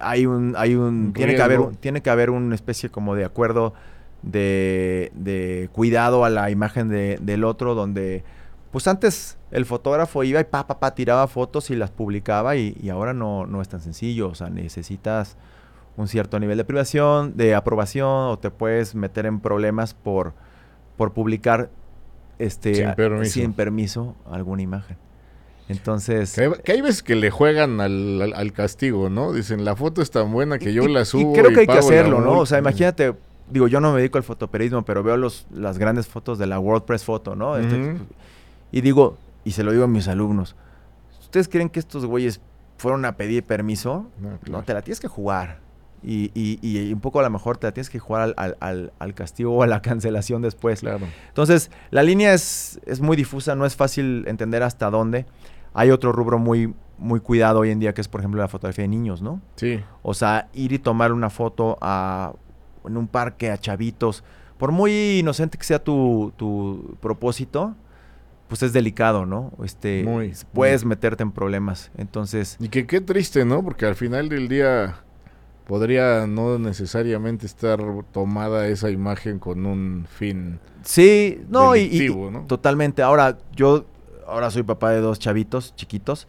[0.00, 3.74] hay un, hay un, tiene que haber, tiene que haber una especie como de acuerdo
[4.22, 8.24] de, de cuidado a la imagen de, del otro, donde,
[8.72, 12.76] pues antes el fotógrafo iba y pa, pa, pa, tiraba fotos y las publicaba y,
[12.82, 15.36] y ahora no, no es tan sencillo, o sea, necesitas
[15.96, 20.34] un cierto nivel de privación, de aprobación, o te puedes meter en problemas por
[20.96, 21.70] por publicar
[22.38, 24.96] este sin permiso, alguna imagen.
[25.68, 26.34] Entonces.
[26.34, 29.32] Que hay, veces que le juegan al, castigo, ¿no?
[29.32, 31.32] Dicen, la foto es tan buena que yo la subo.
[31.32, 32.38] Y creo que hay que hacerlo, ¿no?
[32.40, 33.14] O sea, imagínate,
[33.50, 36.58] digo, yo no me dedico al fotoperismo, pero veo los, las grandes fotos de la
[36.58, 37.56] WordPress Photo, ¿no?
[37.56, 37.96] Este,
[38.72, 40.54] y digo, y se lo digo a mis alumnos,
[41.20, 42.40] ¿ustedes creen que estos güeyes
[42.76, 44.06] fueron a pedir permiso?
[44.46, 45.63] no te la tienes que jugar.
[46.06, 49.54] Y, y, un poco a lo mejor te tienes que jugar al, al, al, castigo
[49.54, 50.80] o a la cancelación después.
[50.80, 51.06] Claro.
[51.28, 55.26] Entonces, la línea es, es muy difusa, no es fácil entender hasta dónde.
[55.72, 58.82] Hay otro rubro muy, muy cuidado hoy en día que es, por ejemplo, la fotografía
[58.82, 59.40] de niños, ¿no?
[59.56, 59.80] Sí.
[60.02, 62.34] O sea, ir y tomar una foto a,
[62.84, 64.22] en un parque a chavitos,
[64.58, 67.74] por muy inocente que sea tu, tu propósito,
[68.48, 69.52] pues es delicado, ¿no?
[69.64, 71.90] Este, muy, puedes meterte en problemas.
[71.96, 72.56] Entonces.
[72.60, 73.64] Y que qué triste, ¿no?
[73.64, 74.96] Porque al final del día
[75.66, 77.80] podría no necesariamente estar
[78.12, 80.58] tomada esa imagen con un fin.
[80.82, 82.10] Sí, no, y,
[82.46, 83.02] totalmente.
[83.02, 83.86] Ahora, yo
[84.26, 86.28] ahora soy papá de dos chavitos chiquitos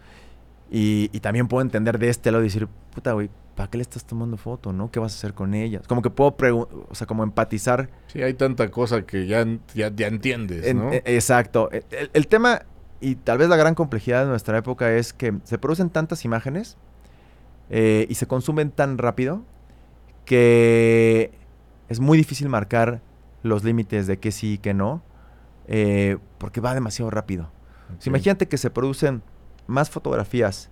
[0.69, 4.05] y, también puedo entender de este lado y decir, puta, güey, ¿para qué le estás
[4.05, 4.91] tomando foto, no?
[4.91, 5.87] ¿Qué vas a hacer con ellas?
[5.87, 6.35] Como que puedo,
[6.89, 7.89] o sea, como empatizar.
[8.07, 10.91] Sí, hay tanta cosa que ya, ya, entiendes, ¿no?
[10.91, 11.69] E, exacto.
[11.71, 12.63] E, el, el tema
[13.01, 16.77] y tal vez la gran complejidad de nuestra época es que se producen tantas imágenes
[17.69, 19.43] eh, y se consumen tan rápido
[20.25, 21.31] que
[21.89, 23.01] es muy difícil marcar
[23.43, 25.03] los límites de qué sí y qué no,
[25.67, 27.51] eh, porque va demasiado rápido.
[28.05, 29.21] imagínate que se producen
[29.67, 30.69] más fotografías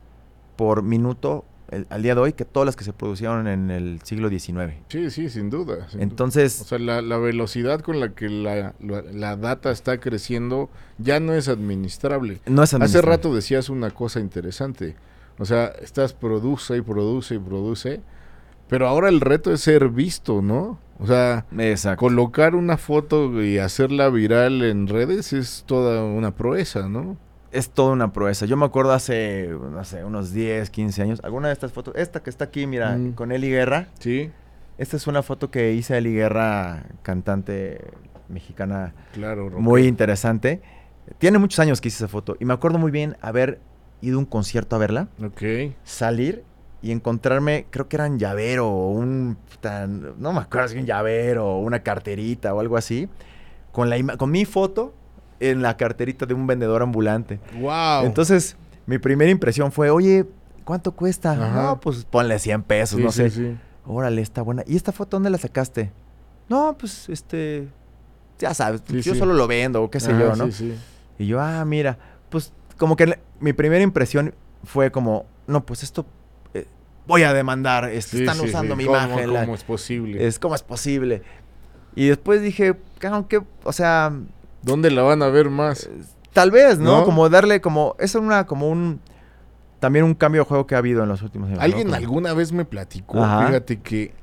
[0.55, 1.45] por minuto
[1.89, 4.73] al día de hoy que todas las que se producieron en el siglo XIX.
[4.89, 5.87] Sí, sí, sin duda.
[5.97, 6.61] Entonces...
[6.61, 11.47] O sea, la, velocidad con la que la, la, data está creciendo ya no es
[11.47, 12.41] administrable.
[12.45, 12.85] No es administrable.
[12.85, 14.95] Hace rato decías una cosa interesante.
[15.39, 18.01] O sea, estás produce y produce y produce.
[18.67, 20.79] Pero ahora el reto es ser visto, ¿no?
[20.99, 21.45] O sea,
[21.97, 27.17] colocar una foto y hacerla viral en redes es toda una proeza, ¿no?
[27.51, 28.45] Es toda una proeza.
[28.45, 32.23] Yo me acuerdo hace, no sé, unos 10, 15 años, alguna de estas fotos, esta
[32.23, 33.13] que está aquí, mira, mm.
[33.13, 33.89] con Eli Guerra.
[33.99, 34.31] Sí.
[34.77, 37.91] Esta es una foto que hice Eli Guerra, cantante
[38.29, 38.93] mexicana.
[39.13, 40.61] Claro, Muy interesante.
[41.17, 43.59] Tiene muchos años que hice esa foto y me acuerdo muy bien haber
[44.03, 45.07] ido a un concierto a verla.
[45.23, 45.41] Ok.
[45.83, 46.43] Salir
[46.81, 49.37] y encontrarme, creo que eran llavero o un,
[50.17, 53.07] no me acuerdo si un llavero o una carterita o algo así,
[53.71, 54.93] con, la con mi foto
[55.39, 57.39] en la carterita de un vendedor ambulante.
[57.59, 58.05] ¡Wow!
[58.05, 60.25] Entonces, mi primera impresión fue, oye,
[60.65, 61.35] ¿cuánto cuesta?
[61.35, 63.29] No, pues ponle 100 pesos, no sé.
[63.29, 64.63] Sí, Órale, está buena.
[64.67, 65.91] ¿Y esta foto dónde la sacaste?
[66.49, 67.67] No, pues, este,
[68.39, 70.49] ya sabes, yo solo lo vendo o qué sé yo, ¿no?
[71.17, 71.97] Y yo, ah, mira,
[72.29, 76.05] pues como que mi primera impresión fue como, no, pues esto
[76.53, 76.65] eh,
[77.05, 79.29] voy a demandar, están usando mi imagen.
[79.29, 80.25] ¿Cómo es posible?
[80.25, 81.21] Es como es posible.
[81.93, 83.41] Y después dije, ¿qué?
[83.63, 84.13] o sea...
[84.61, 85.83] ¿Dónde la van a ver más?
[85.83, 85.89] Eh,
[86.31, 87.03] tal vez, ¿no?
[87.03, 89.01] Como darle como, es una, como un,
[89.81, 91.61] también un cambio de juego que ha habido en los últimos años.
[91.61, 94.13] Alguien alguna vez me platicó, fíjate que,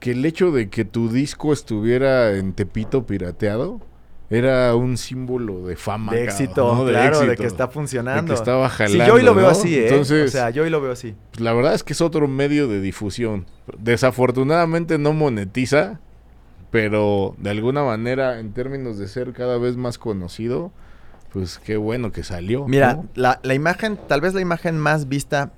[0.00, 3.80] que el hecho de que tu disco estuviera en Tepito pirateado,
[4.30, 6.12] era un símbolo de fama.
[6.12, 8.22] De éxito, claro, de, que está funcionando.
[8.22, 9.04] De que estaba jalando.
[9.04, 9.88] Sí, yo hoy lo veo así, ¿eh?
[9.88, 11.16] Entonces, o sea, yo hoy lo veo así.
[11.32, 13.46] Pues, la verdad es que es otro medio de difusión.
[13.76, 15.98] Desafortunadamente no monetiza,
[16.70, 20.70] pero de alguna manera, en términos de ser cada vez más conocido,
[21.32, 22.68] pues qué bueno que salió.
[22.68, 25.50] Mira, la, la, imagen, tal vez la imagen más vista,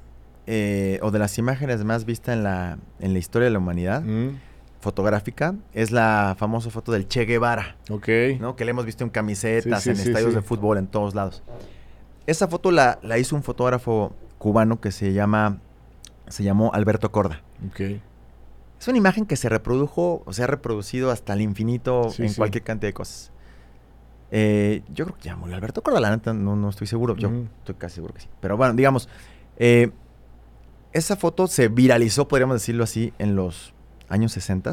[0.46, 4.02] eh, o de las imágenes más vistas en la, en la historia de la humanidad.
[4.02, 4.51] Mm
[4.82, 7.76] fotográfica es la famosa foto del Che Guevara.
[7.88, 8.08] Ok.
[8.40, 8.56] ¿no?
[8.56, 11.42] Que le hemos visto en camisetas, en estadios de fútbol, en todos lados.
[12.26, 15.60] Esa foto la, la, hizo un fotógrafo cubano que se llama.
[16.28, 17.42] Se llamó Alberto Corda.
[17.68, 17.80] Ok.
[18.78, 22.64] Es una imagen que se reprodujo, o se ha reproducido hasta el infinito en cualquier
[22.64, 23.30] cantidad de cosas.
[24.32, 27.14] Eh, yo creo que murió Alberto Corda, la neta, no, no estoy seguro.
[27.16, 28.28] Yo estoy casi seguro que sí.
[28.40, 29.08] Pero bueno, digamos,
[29.56, 29.90] eh,
[30.92, 33.74] esa foto se viralizó, podríamos decirlo así, en los
[34.12, 34.72] años 60,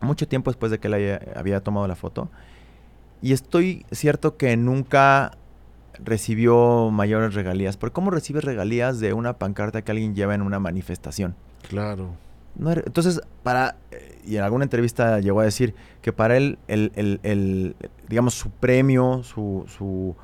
[0.00, 2.30] mucho tiempo después de que él había, tomado la foto.
[3.20, 5.32] Y estoy cierto que nunca
[6.02, 7.76] recibió mayores regalías.
[7.76, 11.34] Porque ¿cómo recibes regalías de una pancarta que alguien lleva en una manifestación?
[11.68, 12.14] Claro.
[12.58, 13.76] entonces, para,
[14.24, 17.76] y en alguna entrevista llegó a decir que para él, el,
[18.08, 20.16] digamos, su premio, su, su,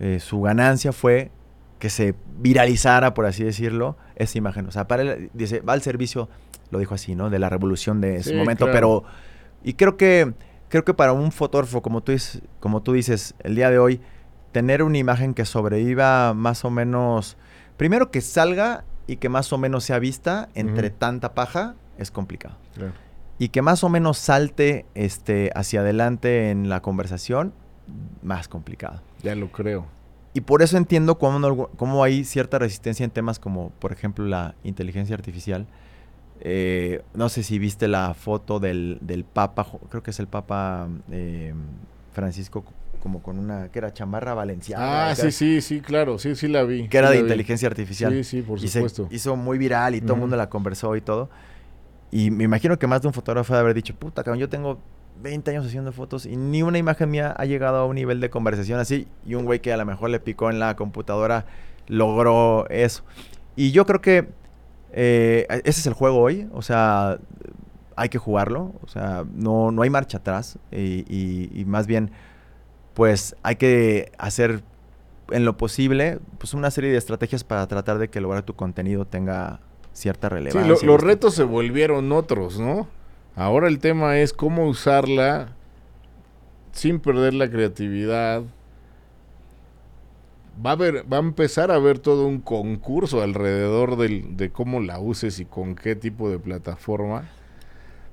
[0.00, 1.30] eh, su ganancia fue
[1.78, 4.66] que se viralizara, por así decirlo, esa imagen.
[4.66, 6.28] O sea, para él, dice, va al servicio
[6.70, 7.30] lo dijo así, ¿no?
[7.30, 9.04] De la revolución de ese momento, pero
[9.62, 10.34] y creo que
[10.68, 14.00] creo que para un fotógrafo como tú dices, como tú dices, el día de hoy
[14.52, 17.36] tener una imagen que sobreviva más o menos
[17.76, 22.56] primero que salga y que más o menos sea vista entre tanta paja es complicado.
[23.38, 27.54] Y que más o menos salte este hacia adelante en la conversación
[28.22, 29.00] más complicado.
[29.22, 29.86] Ya lo creo.
[30.38, 34.54] Y por eso entiendo cómo, cómo hay cierta resistencia en temas como, por ejemplo, la
[34.62, 35.66] inteligencia artificial,
[36.38, 40.86] eh, no sé si viste la foto del, del Papa, creo que es el Papa
[41.10, 41.52] eh,
[42.12, 42.64] Francisco,
[43.02, 45.08] como con una, que era chamarra valenciana.
[45.10, 46.86] Ah, sí, sí, sí, claro, sí, sí la vi.
[46.86, 48.12] Que era de inteligencia artificial.
[48.12, 49.08] Sí, sí, por supuesto.
[49.10, 51.30] hizo muy viral y todo el mundo la conversó y todo.
[52.12, 54.78] Y me imagino que más de un fotógrafo de haber dicho, puta, cabrón, yo tengo
[55.22, 58.30] 20 años haciendo fotos y ni una imagen mía ha llegado a un nivel de
[58.30, 59.08] conversación así.
[59.26, 61.46] Y un güey que a lo mejor le picó en la computadora
[61.86, 63.02] logró eso.
[63.56, 64.28] Y yo creo que
[64.92, 67.18] eh, ese es el juego hoy, o sea,
[67.96, 72.12] hay que jugarlo, o sea, no, no hay marcha atrás y, más bien,
[72.94, 74.62] pues hay que hacer
[75.30, 79.04] en lo posible pues una serie de estrategias para tratar de que lograr tu contenido
[79.04, 79.60] tenga
[79.92, 80.76] cierta relevancia.
[80.76, 82.86] Sí, los retos se volvieron otros, ¿no?
[83.38, 85.54] Ahora el tema es cómo usarla
[86.72, 88.42] sin perder la creatividad,
[90.64, 95.38] va a, va a empezar a haber todo un concurso alrededor de cómo la uses
[95.38, 97.28] y con qué tipo de plataforma.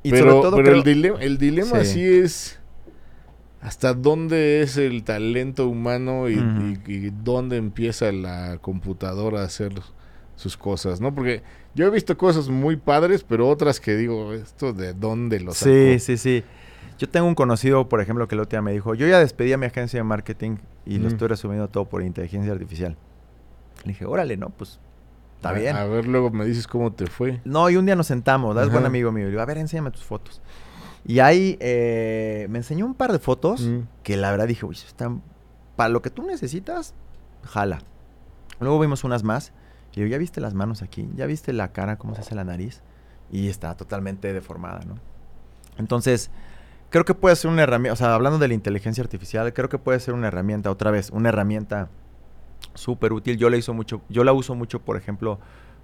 [0.03, 2.03] Y pero, sobre todo el dilema, el dilema sí.
[2.03, 2.59] es
[3.61, 6.35] hasta dónde es el talento humano y,
[7.23, 9.73] dónde empieza la computadora a hacer
[10.35, 11.13] sus cosas, ¿no?
[11.13, 11.43] Porque
[11.73, 15.71] yo he visto cosas muy padres, pero otras que digo, esto de dónde lo sacó?
[15.71, 16.43] Sí, sí, sí.
[16.97, 19.51] Yo tengo un conocido, por ejemplo, que el otro día me dijo, yo ya despedí
[19.53, 21.13] a mi agencia de marketing y lo mm.
[21.13, 22.95] estoy resumiendo todo por inteligencia artificial.
[23.83, 24.79] Le dije, órale, no, pues
[25.35, 25.75] está bien.
[25.75, 27.41] A ver, luego me dices cómo te fue.
[27.43, 29.25] No, y un día nos sentamos, es buen amigo mío.
[29.25, 30.41] Le digo, a ver, enséñame tus fotos.
[31.05, 33.79] Y ahí eh, me enseñó un par de fotos mm.
[34.01, 35.21] que la verdad dije, uy, están
[35.75, 36.93] para lo que tú necesitas,
[37.43, 37.79] jala.
[38.59, 39.51] Luego vimos unas más.
[39.95, 41.07] Y digo, ¿ya viste las manos aquí?
[41.15, 42.81] ¿Ya viste la cara, cómo se hace la nariz?
[43.31, 44.95] Y está totalmente deformada, ¿no?
[45.77, 46.29] Entonces,
[46.89, 49.77] creo que puede ser una herramienta, o sea, hablando de la inteligencia artificial, creo que
[49.77, 51.89] puede ser una herramienta, otra vez, una herramienta
[52.73, 53.37] súper útil.
[53.37, 55.39] Yo la uso mucho, yo la uso mucho, por ejemplo,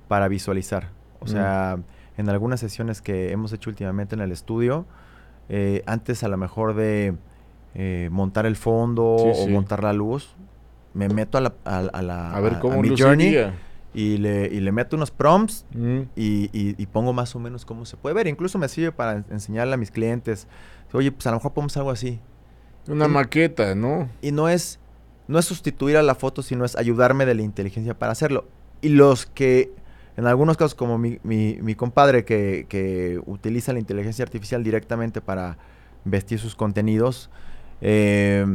[0.07, 0.89] para visualizar.
[1.19, 1.77] O sea,
[2.17, 4.85] en algunas sesiones que hemos hecho últimamente en el estudio,
[5.49, 7.15] eh, antes a lo mejor de
[7.75, 10.35] eh, montar el fondo o montar la luz,
[10.93, 13.35] me meto a la, a, la, a ver cómo mi journey
[13.93, 15.65] y le, y le meto unos prompts
[16.15, 18.27] y, y, pongo más o menos cómo se puede ver.
[18.27, 20.47] Incluso me sirve para enseñarle a mis clientes
[20.93, 22.19] Oye, pues a lo mejor ponemos algo así.
[22.87, 24.09] Una maqueta, ¿no?
[24.21, 24.79] Y no es,
[25.27, 28.45] no es sustituir a la foto, sino es ayudarme de la inteligencia para hacerlo.
[28.81, 29.71] Y los que,
[30.17, 35.21] en algunos casos, como mi, mi, mi compadre que, que, utiliza la inteligencia artificial directamente
[35.21, 35.57] para
[36.03, 37.29] vestir sus contenidos,
[37.81, 38.45] eh,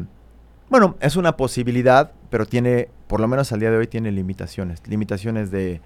[0.68, 4.86] bueno, es una posibilidad, pero tiene, por lo menos al día de hoy, tiene limitaciones.
[4.88, 5.80] Limitaciones de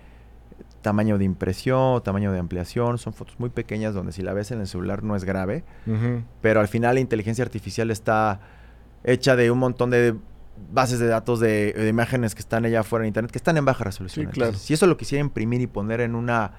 [0.82, 2.98] tamaño de impresión, tamaño de ampliación.
[2.98, 5.64] Son fotos muy pequeñas donde si la ves en el celular no es grave.
[6.40, 8.40] Pero al final la inteligencia artificial está
[9.04, 10.14] hecha de un montón de
[10.72, 13.64] bases de datos de, de imágenes que están allá afuera en internet, que están en
[13.64, 14.26] baja resolución.
[14.26, 14.48] Sí, claro.
[14.48, 16.52] Entonces, si eso lo quisiera imprimir y poner en una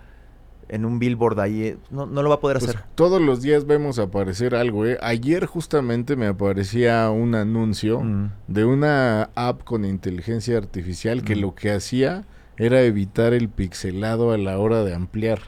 [0.72, 2.82] en un billboard ahí, eh, no, no lo va a poder Pues hacer.
[2.95, 4.97] todos los días vemos aparecer algo, ¿eh?
[5.01, 8.32] Ayer justamente me aparecía un anuncio Mm.
[8.47, 11.39] de una app con inteligencia artificial que Mm.
[11.41, 12.24] lo que hacía
[12.57, 15.39] era evitar el pixelado a la hora de ampliar.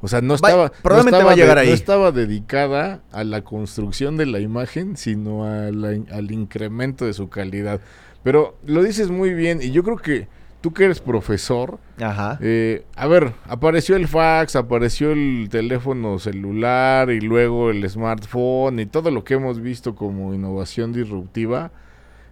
[0.00, 1.68] O sea, no Va- estaba, probablemente no estaba va a llegar de- ahí.
[1.70, 7.14] no estaba dedicada a la construcción de la imagen, sino a la- al incremento de
[7.14, 7.80] su calidad.
[8.22, 10.28] Pero lo dices muy bien y yo creo que
[10.60, 12.38] tú que eres profesor, Ajá.
[12.40, 18.86] eh, a ver, apareció el fax, apareció el teléfono celular y luego el smartphone y
[18.86, 21.70] todo lo que hemos visto como innovación disruptiva.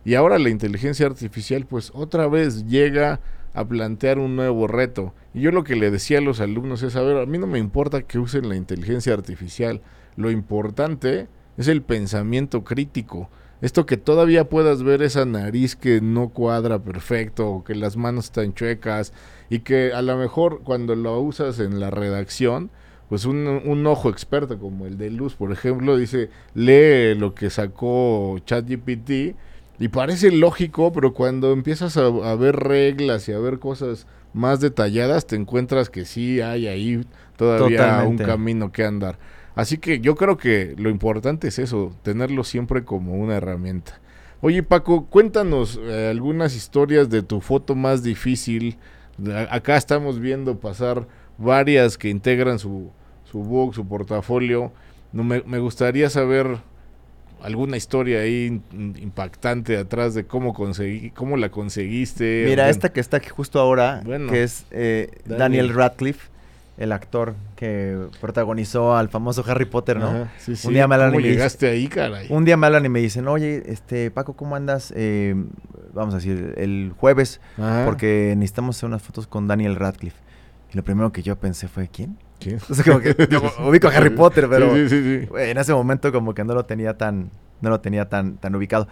[0.04, 3.20] Y ahora la inteligencia artificial pues otra vez llega
[3.54, 5.14] a plantear un nuevo reto.
[5.32, 7.46] Y yo lo que le decía a los alumnos es, a ver, a mí no
[7.46, 9.80] me importa que usen la inteligencia artificial.
[10.14, 13.30] Lo importante es el pensamiento crítico.
[13.62, 18.26] Esto que todavía puedas ver esa nariz que no cuadra perfecto, o que las manos
[18.26, 19.12] están chuecas,
[19.48, 22.70] y que a lo mejor cuando lo usas en la redacción,
[23.08, 27.50] pues un, un ojo experto como el de Luz, por ejemplo, dice, lee lo que
[27.50, 29.36] sacó ChatGPT
[29.78, 34.60] y parece lógico, pero cuando empiezas a, a ver reglas y a ver cosas más
[34.60, 37.04] detalladas, te encuentras que sí hay ahí
[37.36, 38.22] todavía Totalmente.
[38.24, 39.18] un camino que andar.
[39.56, 43.98] Así que yo creo que lo importante es eso, tenerlo siempre como una herramienta.
[44.42, 48.76] Oye Paco, cuéntanos eh, algunas historias de tu foto más difícil.
[49.50, 52.90] Acá estamos viendo pasar varias que integran su,
[53.24, 54.72] su book, su portafolio.
[55.12, 56.58] No, me, me gustaría saber
[57.42, 62.42] alguna historia ahí impactante atrás de cómo conseguí, cómo la conseguiste.
[62.44, 64.30] Mira, Bueno, esta que está aquí justo ahora, Bueno.
[64.30, 65.38] que es eh, Daniel.
[65.38, 66.28] Daniel Radcliffe,
[66.78, 70.08] el actor que protagonizó al famoso Harry Potter, ¿no?
[70.08, 70.68] ajá, sí, sí.
[70.68, 72.26] Un día me hablan ¿Cómo y me dice- llegaste ahí, caray?
[72.30, 74.92] Un día me hablan y me dicen, oye, este, Paco, ¿cómo andas?
[74.96, 75.34] Eh,
[75.94, 77.84] vamos a decir, el jueves, Ajá.
[77.86, 80.18] porque necesitamos hacer unas fotos con Daniel Radcliffe.
[80.72, 82.18] Y lo primero que yo pensé fue, ¿quién?
[82.40, 82.58] ¿Quién?
[82.68, 86.34] O sea, como que yo ubico a Harry Potter, pero Sí, en ese momento como
[86.34, 87.30] que no lo tenía tan,
[87.62, 88.86] no lo tenía tan, tan ubicado.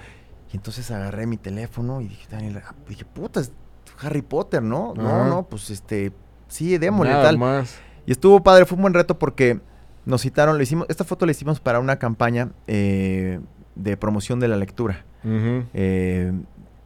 [0.53, 3.53] Y entonces agarré mi teléfono y dije, Daniel, ah, dije, puta, es
[4.01, 4.95] Harry Potter, ¿no?
[4.97, 5.03] Ajá.
[5.03, 6.13] No, no, pues este,
[6.55, 7.39] sí, démosle Nada tal.
[7.39, 7.79] más.
[8.07, 9.61] Y estuvo padre, fue un buen reto porque
[10.07, 13.41] nos citaron, le hicimos, esta foto la hicimos para una campaña eh,
[13.75, 15.05] de promoción de la lectura,
[15.73, 16.33] eh,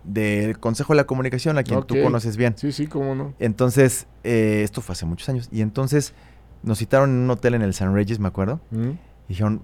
[0.05, 2.55] del Consejo de la Comunicación, a quien tú conoces bien.
[2.57, 3.35] Sí, sí, cómo no.
[3.41, 6.15] Entonces, eh, esto fue hace muchos años, y entonces
[6.63, 8.97] nos citaron en un hotel en el San Regis, me acuerdo, y
[9.29, 9.63] dijeron,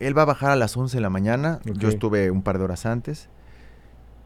[0.00, 2.64] él va a bajar a las 11 de la mañana, yo estuve un par de
[2.64, 3.28] horas antes,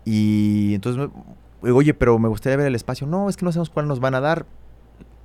[0.05, 3.07] y entonces, me- digo, oye, pero me gustaría ver el espacio.
[3.07, 4.47] No, es que no sabemos cuál nos van a dar.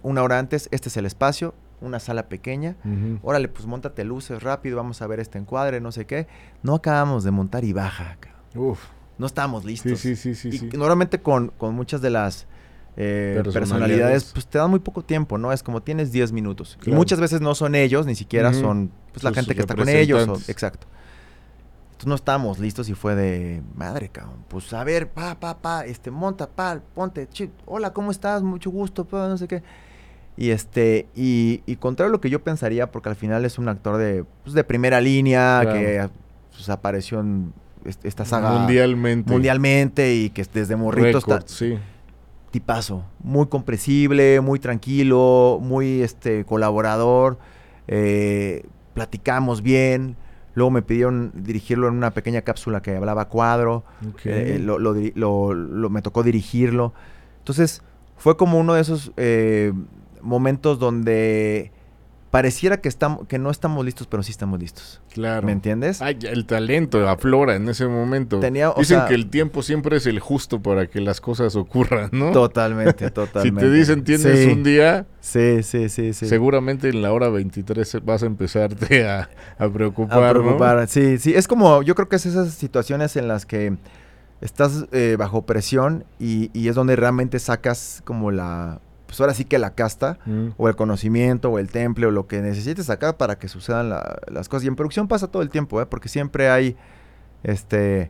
[0.04, 2.76] Una hora antes, este es el espacio, una sala pequeña.
[3.24, 6.28] Órale, pues montate luces rápido, vamos a ver este encuadre, no sé qué.
[6.62, 8.18] No acabamos de montar y baja.
[8.56, 8.80] Uf.
[9.18, 10.00] No estábamos listos.
[10.00, 10.56] Sí, sí, sí, sí.
[10.56, 10.78] y sí.
[10.78, 12.46] normalmente con, con muchas de las
[12.96, 13.54] eh, Personalidades.
[13.54, 15.52] personalidades, pues te dan muy poco tiempo, ¿no?
[15.52, 16.78] Es como tienes 10 minutos.
[16.86, 19.76] Y muchas veces no son ellos, ni siquiera son pues, la Sus gente que está
[19.76, 20.28] con ellos.
[20.28, 20.88] o- exacto.
[21.92, 24.44] Entonces no estábamos listos y fue de madre, cabrón.
[24.48, 28.42] Pues a ver, pa, pa, pa, este, monta, pa, ponte, chi, hola, ¿cómo estás?
[28.44, 29.64] Mucho gusto, pa, no sé qué.
[30.36, 33.70] Y este, y, y contrario a lo que yo pensaría, porque al final es un
[33.70, 35.80] actor de, pues, de primera línea, Claro.
[35.80, 36.10] que
[36.52, 37.54] pues, apareció en
[37.86, 39.32] est- esta saga Mundialmente.
[39.32, 41.78] mundialmente y que desde morrito está sí.
[42.52, 47.38] tipazo, muy comprensible, muy tranquilo, muy este colaborador,
[47.88, 48.66] eh,
[48.96, 50.16] platicamos bien,
[50.56, 54.22] luego me pidieron dirigirlo en una pequeña cápsula que hablaba cuadro, Ok.
[54.26, 54.94] eh, lo, lo-
[55.54, 56.94] lo- me tocó dirigirlo,
[57.40, 57.82] entonces
[58.18, 59.74] fue como uno de esos eh,
[60.24, 61.72] momentos donde
[62.32, 65.46] pareciera que, estamos, que no estamos listos, pero sí estamos listos, claro.
[65.46, 66.02] ¿me entiendes?
[66.02, 68.40] Ay, el talento aflora en ese momento.
[68.40, 71.56] Tenía, o Dicen sea- que el tiempo siempre es el justo para que las cosas
[71.56, 72.32] ocurran, ¿no?
[72.32, 73.62] Totalmente, Si totalmente.
[73.62, 76.26] te dicen tienes Sí, un día, Sí, sí, sí, sí.
[76.26, 80.40] seguramente en la hora 23 vas a empezarte a, a preocupar, a ¿no?
[80.42, 80.88] preocupar.
[80.88, 83.78] Sí, sí, es como, yo creo que es esas situaciones en las que
[84.42, 88.82] estás eh, bajo presión y, y es donde realmente sacas como la,
[89.14, 90.48] pues ahora sí que la casta, Mm.
[90.58, 94.20] o el conocimiento, o el temple, o lo que necesites sacar para que sucedan la-
[94.28, 94.66] las cosas.
[94.66, 95.86] Y en producción pasa todo el tiempo, ¿eh?
[95.86, 96.76] porque siempre hay
[97.44, 98.10] Este,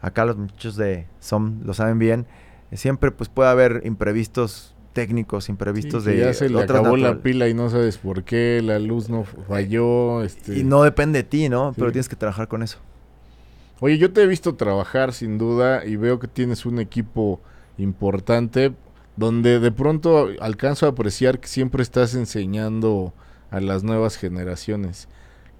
[0.00, 2.26] acá los muchachos de SOM lo saben bien.
[2.72, 7.18] Siempre pues puede haber imprevistos técnicos, imprevistos Sí, de ya se le acabó la natural-
[7.22, 10.22] pila y no sabes por qué, la luz no falló.
[10.22, 10.58] Este...
[10.60, 11.70] Y no depende de ti, ¿no?
[11.70, 11.80] Sí.
[11.80, 12.78] Pero tienes que trabajar con eso.
[13.80, 17.40] Oye, yo te he visto trabajar sin duda y veo que tienes un equipo
[17.78, 18.72] importante
[19.18, 23.12] donde de pronto alcanzo a apreciar que siempre estás enseñando
[23.50, 25.08] a las nuevas generaciones.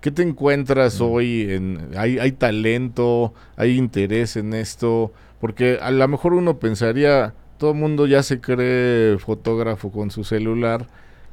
[0.01, 1.51] ¿Qué te encuentras hoy?
[1.51, 3.35] En, hay, ¿Hay talento?
[3.57, 5.13] ¿Hay interés en esto?
[5.41, 10.23] Porque a lo mejor uno pensaría, todo el mundo ya se cree fotógrafo con su
[10.23, 10.87] celular.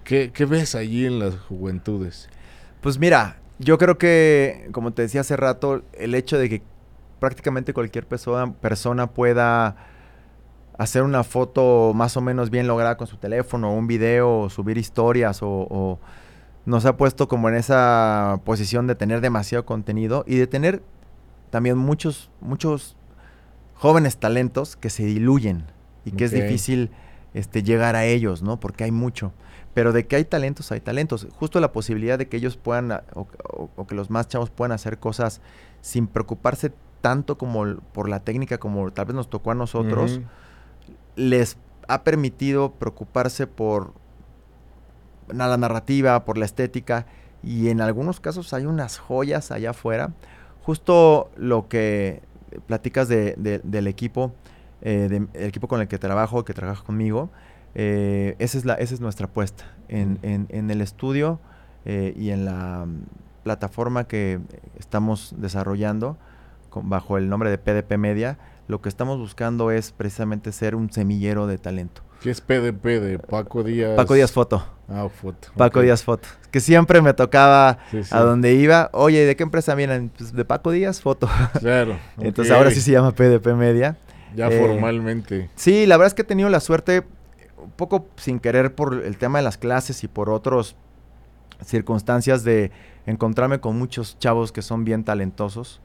[0.04, 2.28] ¿Qué, qué ves allí en las juventudes?
[2.82, 6.64] Pues mira, yo creo que, como te decía hace rato, el hecho de que
[7.20, 9.94] prácticamente cualquier persona, persona pueda
[10.78, 14.78] hacer una foto más o menos bien lograda con su teléfono, un video, o subir
[14.78, 16.00] historias, o, o
[16.66, 20.82] nos ha puesto como en esa posición de tener demasiado contenido y de tener
[21.50, 22.98] también muchos, muchos
[23.76, 25.66] jóvenes talentos que se diluyen
[26.06, 26.92] y que es difícil
[27.34, 28.60] este, llegar a ellos, ¿no?
[28.60, 29.32] Porque hay mucho.
[29.74, 31.28] Pero de que hay talentos, hay talentos.
[31.34, 34.72] Justo la posibilidad de que ellos puedan, o, o- o que los más chavos puedan
[34.72, 35.42] hacer cosas
[35.82, 36.72] sin preocuparse
[37.02, 40.22] tanto como por la técnica como tal vez nos tocó a nosotros.
[41.16, 41.58] Les
[41.88, 43.94] ha permitido preocuparse por
[45.30, 47.06] la narrativa, por la estética,
[47.44, 50.14] y en algunos casos hay unas joyas allá afuera.
[50.64, 52.22] Justo lo que
[52.68, 54.34] platicas de- de- del equipo,
[54.82, 57.30] eh, de- el equipo con el que trabajo, que trabaja conmigo,
[57.76, 59.66] eh, esa, es la, esa es nuestra apuesta.
[59.90, 61.40] En, en- en el estudio
[61.86, 62.88] eh, y en la
[63.44, 64.40] plataforma que
[64.80, 66.18] estamos desarrollando
[66.72, 70.92] con- bajo el nombre de PDP Media, lo que estamos buscando es precisamente ser un
[70.92, 72.02] semillero de talento.
[72.22, 73.96] ¿Qué es PDP de Paco Díaz?
[73.96, 74.66] Paco Díaz Foto.
[74.90, 75.50] Ah, foto.
[75.56, 75.82] Paco.
[75.82, 76.28] Díaz Foto.
[76.52, 78.10] Que siempre me tocaba Sí, sí.
[78.12, 78.90] a donde iba.
[78.94, 80.10] Oye, ¿de qué empresa vienen?
[80.16, 81.28] Pues de Paco Díaz Foto.
[81.60, 81.98] Claro.
[82.20, 83.98] Entonces ahora sí se llama PDP Media.
[84.36, 85.50] Ya eh, formalmente.
[85.56, 87.04] Sí, la verdad es que he tenido la suerte,
[87.58, 90.76] un poco sin querer por el tema de las clases y por otras
[91.64, 92.72] circunstancias de
[93.06, 95.80] encontrarme con muchos chavos que son bien talentosos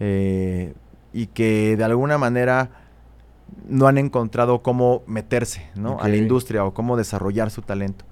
[0.00, 0.74] eh,
[1.18, 2.70] y que de alguna manera
[3.66, 5.98] no han encontrado cómo meterse ¿no?
[6.00, 8.04] a la industria o cómo desarrollar su talento.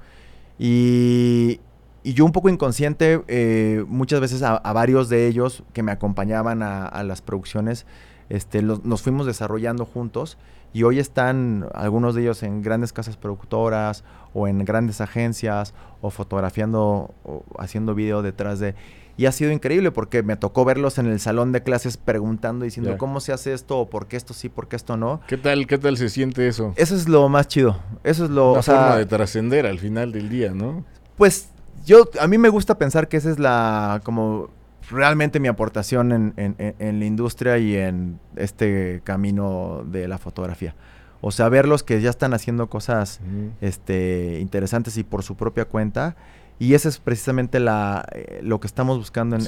[0.58, 1.60] Y,
[2.02, 5.92] y yo un poco inconsciente, eh, muchas veces a, a varios de ellos que me
[5.92, 7.86] acompañaban a, a las producciones,
[8.28, 10.38] este, los- nos fuimos desarrollando juntos
[10.72, 14.02] y hoy están algunos de ellos en grandes casas productoras
[14.34, 18.74] o en grandes agencias o fotografiando o haciendo video detrás de...
[19.18, 22.98] Y ha sido increíble porque me tocó verlos en el salón de clases preguntando, diciendo
[22.98, 25.20] cómo se hace esto o por qué esto sí, por qué esto no.
[25.26, 26.74] ¿Qué tal, qué tal se siente eso?
[26.76, 27.78] Eso es lo más chido.
[28.04, 28.50] Eso es lo...
[28.50, 30.84] Una o sea, forma de trascender al final del día, ¿no?
[31.16, 31.48] Pues
[31.86, 34.50] yo, a mí me gusta pensar que esa es la, como
[34.90, 40.74] realmente mi aportación en, en- en- la industria y en este camino de la fotografía.
[41.22, 43.20] O sea, verlos que ya están haciendo cosas
[43.62, 46.16] este, interesantes y por su propia cuenta.
[46.58, 49.42] Y ese es precisamente la, eh, lo que estamos buscando en,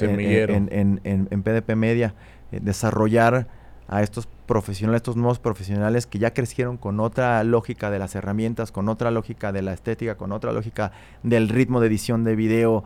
[0.71, 2.13] en- en- en- PDP Media,
[2.51, 3.47] eh, desarrollar
[3.87, 8.71] a estos profesionales, estos nuevos profesionales que ya crecieron con otra lógica de las herramientas,
[8.71, 10.91] con otra lógica de la estética, con otra lógica
[11.23, 12.83] del ritmo de edición de video,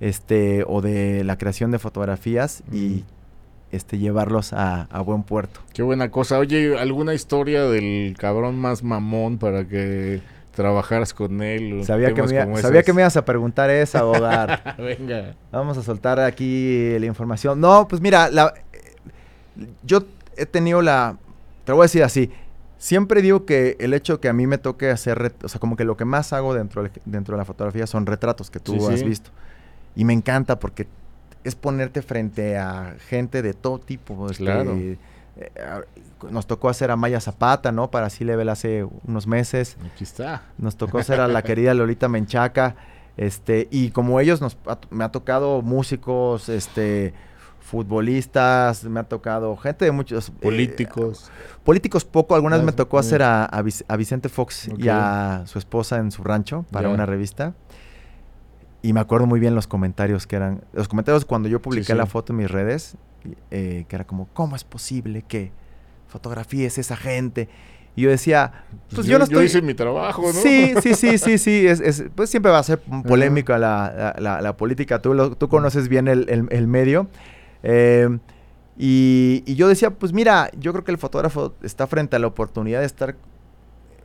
[0.00, 3.04] este, o de la creación de fotografías y
[3.72, 5.60] este, llevarlos a, a buen puerto.
[5.72, 6.38] Qué buena cosa.
[6.38, 10.20] Oye, ¿alguna historia del cabrón más mamón para que
[10.54, 11.80] trabajaras con él?
[11.80, 14.76] o Sabía, que me, como sabía que me ibas a preguntar esa, Odar.
[14.78, 15.34] Venga.
[15.52, 17.60] Vamos a soltar aquí la información.
[17.60, 18.54] No, pues mira, la,
[19.82, 20.04] yo
[20.36, 21.16] he tenido la,
[21.64, 22.30] te lo voy a decir así,
[22.78, 25.84] siempre digo que el hecho que a mí me toque hacer, o sea, como que
[25.84, 28.92] lo que más hago dentro de, dentro de la fotografía son retratos que tú Sí,
[28.92, 29.04] has sí.
[29.06, 29.30] visto.
[29.96, 30.86] Y me encanta porque
[31.44, 34.28] es ponerte frente a gente de todo tipo.
[34.30, 34.74] este, Claro.
[35.36, 35.50] Eh,
[36.30, 37.90] nos tocó hacer a Maya Zapata, ¿no?
[37.90, 39.76] Para level hace unos meses.
[39.92, 40.42] Aquí está.
[40.58, 42.76] Nos tocó hacer a la querida Lolita Menchaca.
[43.16, 47.14] Este, y como ellos nos ha- me ha tocado músicos, este,
[47.60, 51.30] futbolistas, me ha tocado gente de muchos eh, Políticos.
[51.62, 55.42] políticos poco, algunas Ah, me tocó hacer a, a Vic- a Vicente Fox y a
[55.46, 57.54] su esposa en su rancho para una revista.
[58.82, 61.98] Y me acuerdo muy bien los comentarios que eran, los comentarios cuando yo publiqué sí.
[61.98, 62.96] la foto en mis redes,
[63.50, 65.52] eh, que era como, ¿cómo es posible que
[66.08, 67.48] fotografíes esa gente?
[67.96, 68.64] Y yo decía,
[68.94, 69.46] pues yo, no estoy...
[69.46, 70.32] hice mi trabajo, ¿no?
[70.32, 71.66] Sí, sí, sí, sí, sí.
[71.66, 75.00] Es, es- pues siempre va a ser un polémico la, la- la- la política.
[75.00, 77.06] Tú, lo- tú conoces bien el, el- el medio.
[77.62, 78.18] Eh,
[78.76, 82.26] y, y yo decía, pues mira, yo creo que el fotógrafo está frente a la
[82.26, 83.14] oportunidad de estar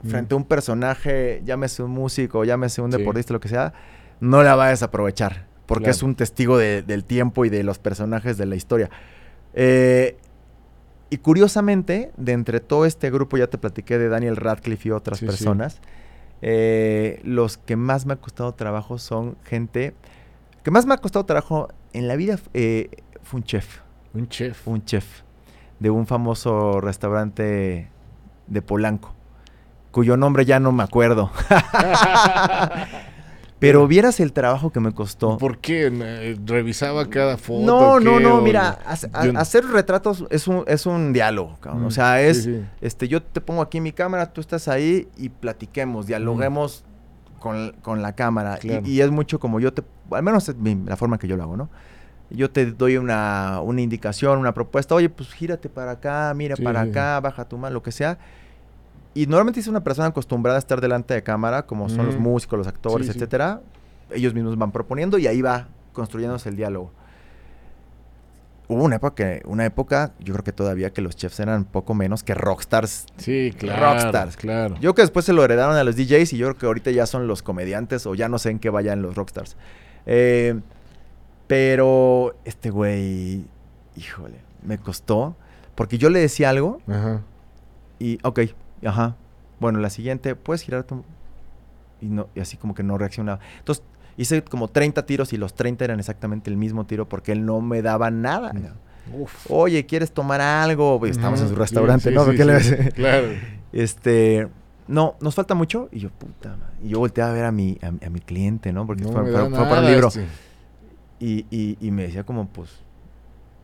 [0.08, 2.98] frente a un personaje, llámese un músico, llámese un Sí.
[3.00, 3.74] deportista, lo que sea,
[4.22, 5.48] no la va a desaprovechar.
[5.70, 5.96] Porque Claro.
[5.96, 8.90] es un testigo de- del tiempo y de los personajes de la historia.
[9.54, 10.18] Eh,
[11.10, 15.20] y curiosamente, de entre todo este grupo, ya te platiqué de Daniel Radcliffe y otras
[15.20, 15.32] Sí, sí.
[15.32, 15.80] personas,
[16.42, 19.94] eh, los que más me ha costado trabajo son gente
[20.64, 22.90] que más me ha costado trabajo en la vida eh,
[23.24, 23.80] fue un chef,
[24.14, 24.68] Un chef.
[24.68, 25.06] un chef
[25.80, 27.90] de un famoso restaurante
[28.48, 29.14] de Polanco,
[29.92, 31.32] cuyo nombre ya no me acuerdo.
[33.60, 35.38] Pero vieras el trabajo que me costó.
[35.38, 36.38] ¿Por qué?
[36.46, 37.66] ¿Revisaba cada foto?
[37.66, 41.84] No, no, no, mira, a- Yo hacer retratos es un, es un diálogo, cabrón.
[41.84, 42.64] Mm, O sea, sí, es, sí.
[42.82, 46.86] este, yo te pongo aquí mi cámara, tú estás ahí y platiquemos, dialoguemos
[47.40, 48.60] con, con la cámara.
[48.64, 48.88] Y- Claro.
[48.88, 51.44] Y, es mucho como yo te, al menos es mi- la forma que yo lo
[51.44, 51.70] hago, ¿no?
[52.32, 56.62] Yo te doy una, una indicación, una propuesta, oye, pues gírate para acá, mira Sí,
[56.62, 58.20] para acá, baja tu mano, lo que sea.
[59.20, 62.24] Y normalmente es una persona acostumbrada a estar delante de cámara, como son los Ujú.
[62.24, 63.20] músicos, los actores, Sí, sí.
[63.20, 63.60] etcétera.
[64.12, 66.92] Ellos mismos van proponiendo y ahí va construyéndose el diálogo.
[68.70, 71.94] Hubo una época, que- una época, yo creo que todavía que los chefs eran poco
[71.96, 73.08] menos que rockstars.
[73.18, 73.94] Sí, claro.
[73.94, 74.38] Rockstars.
[74.38, 74.76] Claro.
[74.76, 76.92] Yo creo que después se lo heredaron a los DJs y yo creo que ahorita
[76.92, 79.58] ya son los comediantes o ya no sé en qué vayan los rockstars.
[80.06, 80.60] Eh,
[81.48, 83.44] pero este güey,
[83.98, 85.36] híjole, me costó
[85.76, 87.22] porque yo le decía algo Ajá.
[88.00, 88.42] y, ok,
[88.86, 89.16] ajá.
[89.60, 91.04] Bueno, la siguiente, puedes girar tu...
[92.02, 93.40] Y, no, y así como que no reaccionaba.
[93.60, 93.84] Entonces,
[94.16, 97.60] hice como 30 tiros y los 30 eran exactamente el mismo tiro porque él no
[97.62, 98.54] me daba nada.
[99.14, 99.48] Uf.
[99.50, 101.00] Oye, ¿quieres tomar algo?
[101.00, 102.26] Pues, Estamos en su restaurante, sí, ¿no?
[102.26, 102.94] sí, ¿Qué le sí, ves?
[102.94, 103.28] Claro.
[103.74, 104.48] Este,
[104.88, 105.90] no, nos falta mucho.
[105.92, 106.74] Y yo, puta madre.
[106.84, 108.86] Y yo volteé a ver a mi, a, mi- a mi cliente, ¿no?
[108.86, 110.08] Porque No fue, para un libro.
[110.08, 110.26] este.
[111.20, 112.70] Y, y, y me decía como, pues,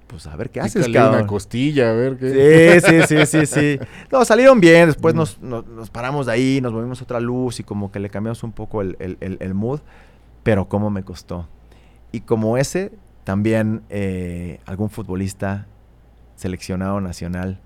[0.08, 1.16] pues a ver qué haces, cabrón.
[1.20, 2.80] una costilla, a ver qué.
[2.82, 3.80] Sí, sí, sí, sí, sí.
[4.12, 4.88] No, salieron bien.
[4.88, 5.18] Después Mm.
[5.18, 8.10] nos, nos, nos paramos de ahí, nos movimos a otra luz y como que le
[8.10, 9.80] cambiamos un poco el, el- el- el mood.
[10.44, 11.48] Pero cómo me costó.
[12.12, 12.92] Y como ese,
[13.24, 15.66] también eh, algún futbolista
[16.36, 17.60] seleccionado nacional.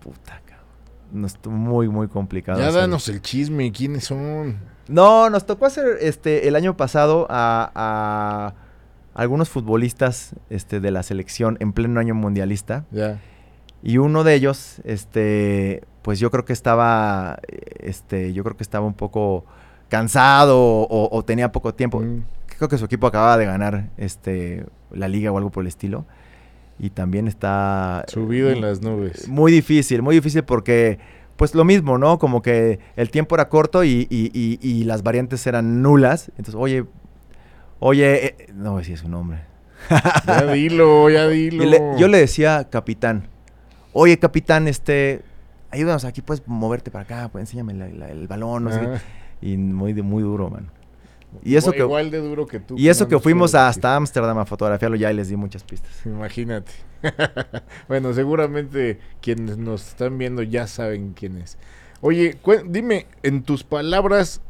[0.00, 0.66] Puta, cabrón.
[1.12, 2.58] Nos muy, muy complicado.
[2.60, 4.58] Ya danos el chisme, ¿quiénes son?
[4.86, 8.54] No, nos tocó hacer este el año pasado a, a
[9.14, 12.84] algunos futbolistas este, de la selección en pleno año mundialista.
[12.90, 13.20] Ya.
[13.82, 17.38] Y uno de ellos, este, pues yo creo que estaba,
[17.78, 19.44] este, yo creo que estaba un poco
[19.88, 22.00] cansado o, o tenía poco tiempo.
[22.00, 22.24] Mm.
[22.56, 26.04] Creo que su equipo acababa de ganar, este, la liga o algo por el estilo.
[26.78, 29.28] Y también está Subido en mu- las nubes.
[29.28, 30.98] Muy difícil, muy difícil porque,
[31.36, 32.18] pues lo mismo, ¿no?
[32.18, 36.28] Como que el tiempo era corto y, y- y- y las variantes eran nulas.
[36.30, 36.84] Entonces, oye,
[37.80, 39.40] oye, eh, no voy a decir su nombre.
[40.26, 41.64] Ya dilo, ya dilo.
[41.64, 43.28] Le- yo le decía, capitán,
[43.92, 45.22] oye, capitán, este,
[45.70, 48.86] ayúdanos aquí, puedes moverte para acá, pues enséñame la- la- el balón, no sé qué".
[48.86, 49.02] Ah.
[49.42, 50.70] Y muy, muy duro, man.
[51.42, 52.76] Y eso Igual- que, de duro que tú.
[52.78, 55.90] y eso que fuimos hasta Ámsterdam a fotografiarlo ya y les di muchas pistas.
[56.06, 56.70] Imagínate.
[57.88, 61.58] bueno, seguramente quienes nos están viendo ya saben quién es.
[62.00, 64.40] Oye, dime, en tus palabras,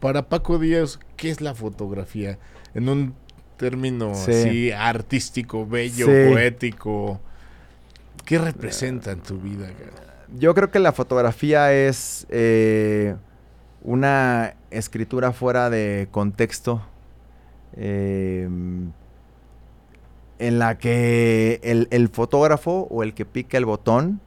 [0.00, 2.38] para Paco Díaz, ¿qué es la fotografía?
[2.74, 3.14] En un
[3.56, 4.30] término Sí.
[4.32, 6.30] así artístico, bello, Sí.
[6.30, 7.20] poético.
[8.24, 9.68] ¿Qué representa en tu vida?
[10.38, 13.16] Yo creo que la fotografía es eh,
[13.82, 16.82] una escritura fuera de contexto.
[17.80, 18.48] eh,
[20.40, 24.20] en la que el, el fotógrafo o el que pica el botón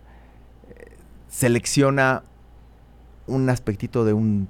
[0.70, 0.96] eh,
[1.28, 2.24] selecciona
[3.28, 4.48] un aspectito de un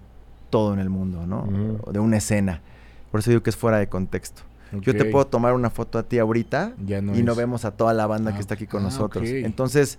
[0.52, 1.48] todo en el mundo, ¿no?
[1.84, 2.62] O De una escena.
[3.10, 4.44] Por eso digo que es fuera de contexto.
[4.74, 7.72] Yo te puedo tomar una foto a ti ahorita ya no y no vemos a
[7.72, 9.28] toda la banda Ah, que está aquí con ah, nosotros.
[9.28, 9.98] Entonces,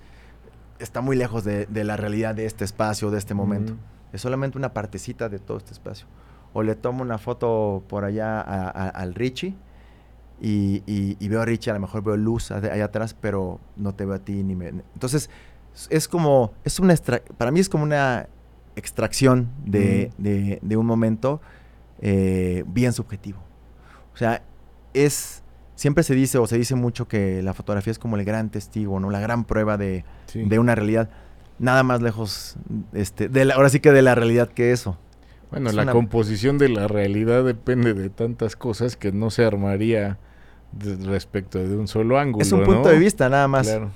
[0.79, 3.75] está muy lejos de, de la realidad de este espacio, de este momento.
[4.15, 6.07] Es solamente una partecita de todo este espacio.
[6.55, 9.55] O le tomo una foto por allá a- a- al Richie
[10.41, 13.95] y, y- y veo a Richie, a lo mejor veo luz allá atrás, pero no
[13.95, 14.69] te veo a ti ni me...
[14.69, 15.29] Entonces,
[15.75, 18.27] es- es como, es una extra- para mí es como una
[18.77, 20.23] extracción de, Mm.
[20.23, 21.41] de- de un momento
[22.05, 23.39] eh, bien subjetivo.
[24.13, 24.43] O sea,
[24.93, 25.43] es,
[25.77, 28.99] siempre se dice o se dice mucho que la fotografía es como el gran testigo,
[28.99, 29.09] ¿no?
[29.11, 30.43] La gran prueba de, Sí.
[30.43, 31.11] de una realidad.
[31.59, 32.57] Nada más lejos,
[32.93, 34.99] este, de la- ahora sí que de la realidad que eso.
[35.51, 39.45] Bueno, Es la una- composición de la realidad depende de tantas cosas que no se
[39.45, 40.19] armaría
[41.05, 42.43] respecto de un solo ángulo.
[42.43, 42.67] es un ¿no?
[42.67, 43.69] punto de vista nada más.
[43.69, 43.91] Claro.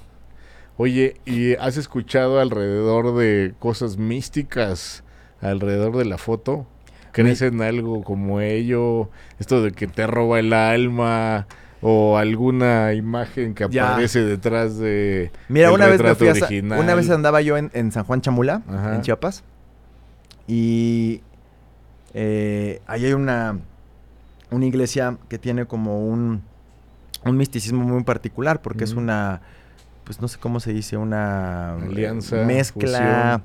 [0.79, 5.05] Oye, ¿y has escuchado alrededor de cosas místicas
[5.41, 6.67] alrededor de la foto?
[7.13, 9.09] ¿Crees en algo como ello?
[9.39, 11.47] Esto de que te roba el alma
[11.81, 13.91] o alguna imagen que Ya.
[13.93, 16.35] aparece detrás de Mira, una vez, me fui a
[16.79, 18.95] una vez andaba yo en, en San Juan Chamula, Ajá.
[18.97, 19.45] en Chiapas,
[20.47, 21.23] y
[22.13, 23.59] eh, ahí hay una,
[24.51, 26.43] una iglesia que tiene como un,
[27.25, 29.41] un misticismo muy particular, porque es una,
[30.07, 33.43] pues no sé cómo se dice, una Alianza, mezcla,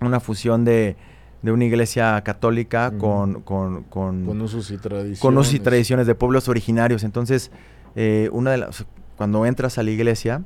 [0.00, 0.96] una fusión de,
[1.42, 5.20] de una iglesia católica con, con, con, Con usos y tradiciones.
[5.20, 7.02] con usos y tradiciones de pueblos originarios.
[7.04, 7.50] Entonces,
[7.96, 8.86] eh, una de las,
[9.16, 10.42] cuando entras a la iglesia,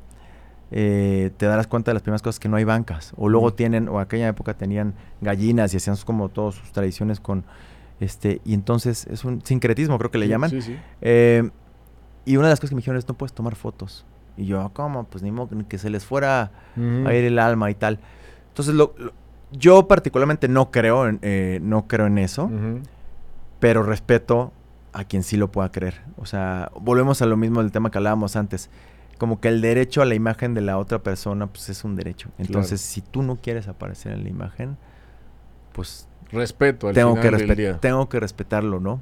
[0.71, 3.13] eh, te darás cuenta de las primeras cosas que no hay bancas.
[3.15, 3.55] O luego Mm.
[3.55, 7.45] tienen, o aquella época tenían gallinas y hacían como todas sus tradiciones con
[7.99, 10.49] este, y entonces es un sincretismo, creo que le Sí, llaman.
[10.49, 10.75] Sí, sí.
[11.01, 11.49] Eh,
[12.25, 14.05] y una de las cosas que me dijeron es no puedes tomar fotos.
[14.37, 15.05] Y yo, ¿cómo?
[15.05, 16.51] Pues ni modo que se les fuera
[17.05, 17.99] a ir el alma y tal.
[18.49, 19.13] Entonces, lo, lo-
[19.51, 22.49] yo particularmente no creo en, eh, no creo en eso,
[23.59, 24.51] pero respeto
[24.93, 26.01] a quien sí lo pueda creer.
[26.17, 28.69] O sea, volvemos a lo mismo del tema que hablábamos antes.
[29.17, 32.29] Como que el derecho a la imagen de la otra persona, pues es un derecho.
[32.37, 34.77] Entonces, si tú no quieres aparecer en la imagen,
[35.71, 37.77] pues Respeto al tengo final que, del día.
[37.79, 39.01] tengo que respetarlo, ¿no?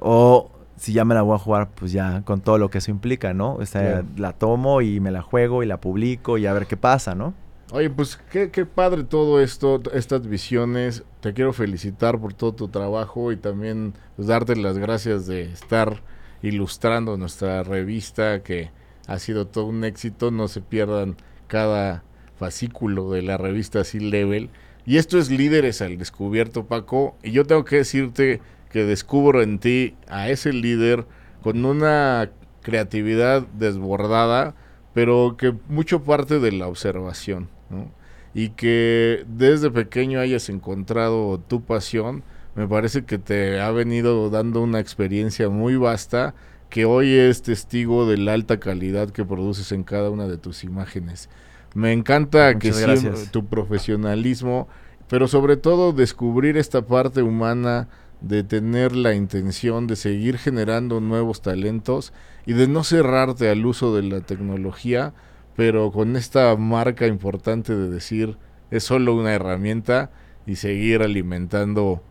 [0.00, 2.90] O si ya me la voy a jugar, pues ya con todo lo que eso
[2.90, 3.54] implica, ¿no?
[3.54, 6.76] O sea, la tomo y me la juego y la publico y a ver qué
[6.76, 7.34] pasa, ¿no?
[7.72, 11.04] Oye, pues qué, qué padre todo esto, estas visiones.
[11.20, 16.02] Te quiero felicitar por todo tu trabajo y también pues, darte las gracias de estar
[16.42, 18.70] ilustrando nuestra revista que
[19.06, 20.30] ha sido todo un éxito.
[20.30, 21.16] No se pierdan
[21.46, 22.02] cada
[22.38, 24.50] fascículo de la revista Sea Level.
[24.84, 27.16] Y esto es Líderes al Descubierto, Paco.
[27.22, 28.40] Y yo tengo que decirte
[28.72, 31.06] que descubro en ti a ese líder
[31.42, 32.30] con una
[32.62, 34.54] creatividad desbordada,
[34.94, 37.90] pero que mucho parte de la observación, ¿no?
[38.34, 42.22] Y que desde pequeño hayas encontrado tu pasión,
[42.54, 46.34] me parece que te ha venido dando una experiencia muy vasta
[46.70, 50.64] que hoy es testigo de la alta calidad que produces en cada una de tus
[50.64, 51.28] imágenes.
[51.74, 54.68] Me encanta que siempre tu profesionalismo,
[55.08, 57.88] pero sobre todo descubrir esta parte humana
[58.22, 62.12] de tener la intención de seguir generando nuevos talentos
[62.46, 65.12] y de no cerrarte al uso de la tecnología,
[65.56, 68.38] pero con esta marca importante de decir
[68.70, 70.10] es solo una herramienta
[70.46, 72.02] y seguir alimentando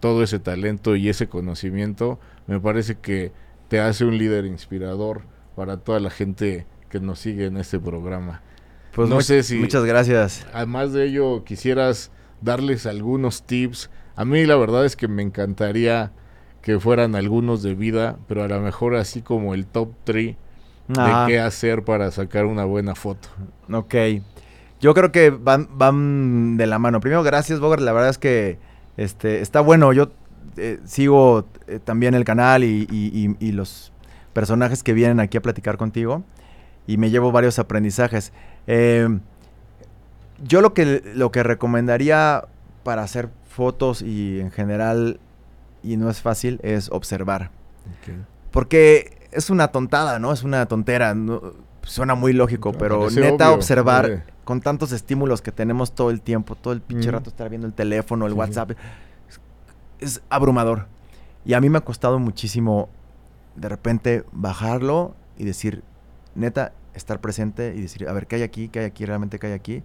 [0.00, 3.32] todo ese talento y ese conocimiento, me parece que
[3.68, 5.22] te hace un líder inspirador
[5.54, 8.42] para toda la gente que nos sigue en este programa.
[8.94, 10.46] Pues No sé si- Muchas gracias.
[10.52, 13.90] Además de ello, quisieras darles algunos tips.
[14.20, 16.12] A mí la verdad es que me encantaría
[16.60, 20.36] que fueran algunos de vida, pero a lo mejor así como el top 3
[20.98, 23.28] Ah, de qué hacer para sacar una buena foto.
[23.72, 23.94] ok.
[24.80, 27.00] Yo creo que van, van de la mano.
[27.00, 27.82] Primero, gracias, Bogart.
[27.82, 28.58] La verdad es que
[28.96, 29.92] este, está bueno.
[29.92, 30.10] Yo
[30.56, 33.92] eh, sigo eh, también el canal y, y- y- y los
[34.32, 36.24] personajes que vienen aquí a platicar contigo.
[36.86, 38.32] Y me llevo varios aprendizajes.
[38.66, 39.08] Eh,
[40.42, 42.44] yo lo que, lo que recomendaría
[42.82, 43.28] para hacer
[43.60, 45.20] fotos y en general,
[45.82, 47.50] y no es fácil, es observar.
[48.50, 50.32] Porque es una tontada, ¿no?
[50.32, 51.14] Es una tontera.
[51.14, 51.42] no-
[51.82, 54.22] suena muy lógico, pero Parece neta obvio, observar eh.
[54.44, 57.16] con tantos estímulos que tenemos todo el tiempo, todo el pinche Ujú.
[57.18, 58.38] rato estar viendo el teléfono, el sí.
[58.38, 58.70] WhatsApp,
[59.28, 59.40] es,
[59.98, 60.86] es abrumador.
[61.44, 62.88] Y a mí me ha costado muchísimo
[63.56, 65.82] de repente bajarlo y decir,
[66.34, 68.68] neta, estar presente y decir, a ver, ¿qué hay aquí?
[68.68, 69.04] ¿Qué hay aquí?
[69.04, 69.82] ¿Realmente qué hay aquí?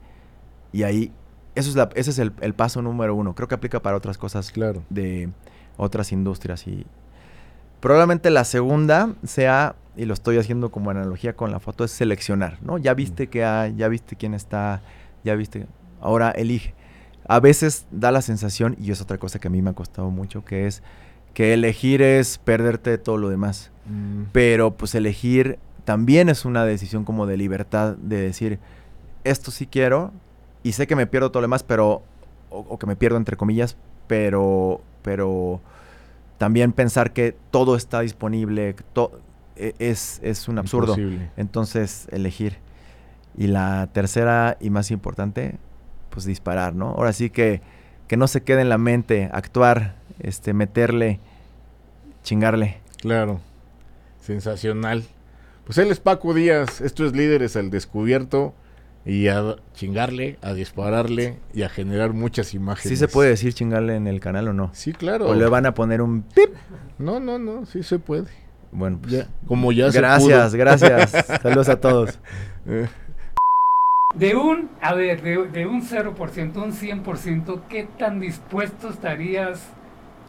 [0.73, 1.11] Y ahí,
[1.56, 3.34] eso es la- ese es el, el paso número uno.
[3.36, 4.84] Creo que aplica para otras cosas Claro.
[4.89, 5.30] de
[5.78, 6.86] otras industrias y
[7.80, 12.58] probablemente la segunda sea y lo estoy haciendo como analogía con la foto es seleccionar,
[12.62, 12.78] ¿no?
[12.78, 14.82] Ya viste que hay, ya viste quién está,
[15.24, 15.68] ya viste,
[16.01, 16.74] ahora elige.
[17.28, 20.10] A veces da la sensación y es otra cosa que a mí me ha costado
[20.10, 20.84] mucho que es
[21.34, 26.66] que elegir es perderte de todo lo demás, Mm, pero pues elegir también es una
[26.66, 28.58] decisión como de libertad de decir
[29.24, 30.12] esto sí quiero
[30.68, 32.03] y sé que me pierdo todo lo demás, pero
[32.49, 35.61] o, o que me pierdo entre comillas, pero pero
[36.38, 39.20] también pensar que todo está disponible to-
[39.55, 40.93] e- es, es un absurdo.
[40.93, 41.30] imposible.
[41.38, 42.57] Entonces, elegir.
[43.38, 45.57] Y la tercera y más importante,
[46.09, 46.89] pues disparar, ¿no?
[46.89, 47.61] Ahora sí que,
[48.07, 51.20] que no se quede en la mente, actuar, este, meterle,
[52.24, 52.80] chingarle.
[53.01, 53.39] Claro.
[54.22, 55.03] Sensacional.
[55.66, 56.82] Pues él es Paco Díaz.
[56.82, 58.53] Esto es Líderes al Descubierto.
[59.06, 62.89] Y a chingarle, a dispararle y a generar muchas imágenes.
[62.89, 64.72] ¿Sí se puede decir chingarle en el canal o no?
[64.74, 65.28] Sí, claro.
[65.28, 66.49] ¿O le van a poner un pip?
[66.97, 68.26] No, no, no, sí se puede.
[68.72, 71.12] Bueno, pues, Ya, como ya gracias, se gracias.
[71.41, 72.20] Saludos a todos.
[72.66, 72.88] pudo.
[74.16, 79.68] De un, a ver, de, de un 0%, un 100%, ¿qué tan dispuesto estarías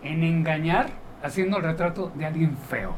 [0.02, 0.90] en engañar
[1.22, 2.94] haciendo el retrato de alguien feo?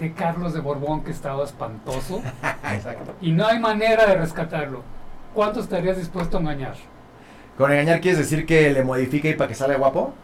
[0.00, 2.22] De Carlos de Borbón que estaba espantoso
[2.72, 3.14] Exacto.
[3.20, 4.82] y no hay manera de rescatarlo.
[5.34, 6.74] ¿Cuánto estarías dispuesto a engañar?
[7.58, 10.14] ¿Con engañar quieres decir que le modifique para que salga guapo?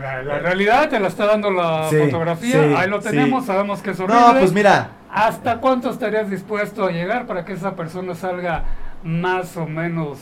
[0.00, 3.08] La, la realidad te la está dando la Sí, fotografía, sí, ahí lo sí.
[3.08, 4.20] tenemos, sabemos que es horrible.
[4.20, 8.62] No, pues mira, ¿Hasta cuánto estarías dispuesto a llegar para que esa persona salga
[9.02, 10.18] más o menos?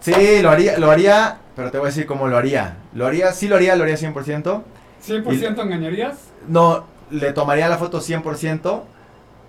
[0.00, 2.76] Sí, lo haría, lo haría, pero te voy a decir cómo lo haría.
[2.92, 4.62] Lo haría, sí lo haría, lo haría 100%.
[5.06, 6.16] ¿100% engañarías?
[6.48, 8.80] No, le tomaría la foto 100%,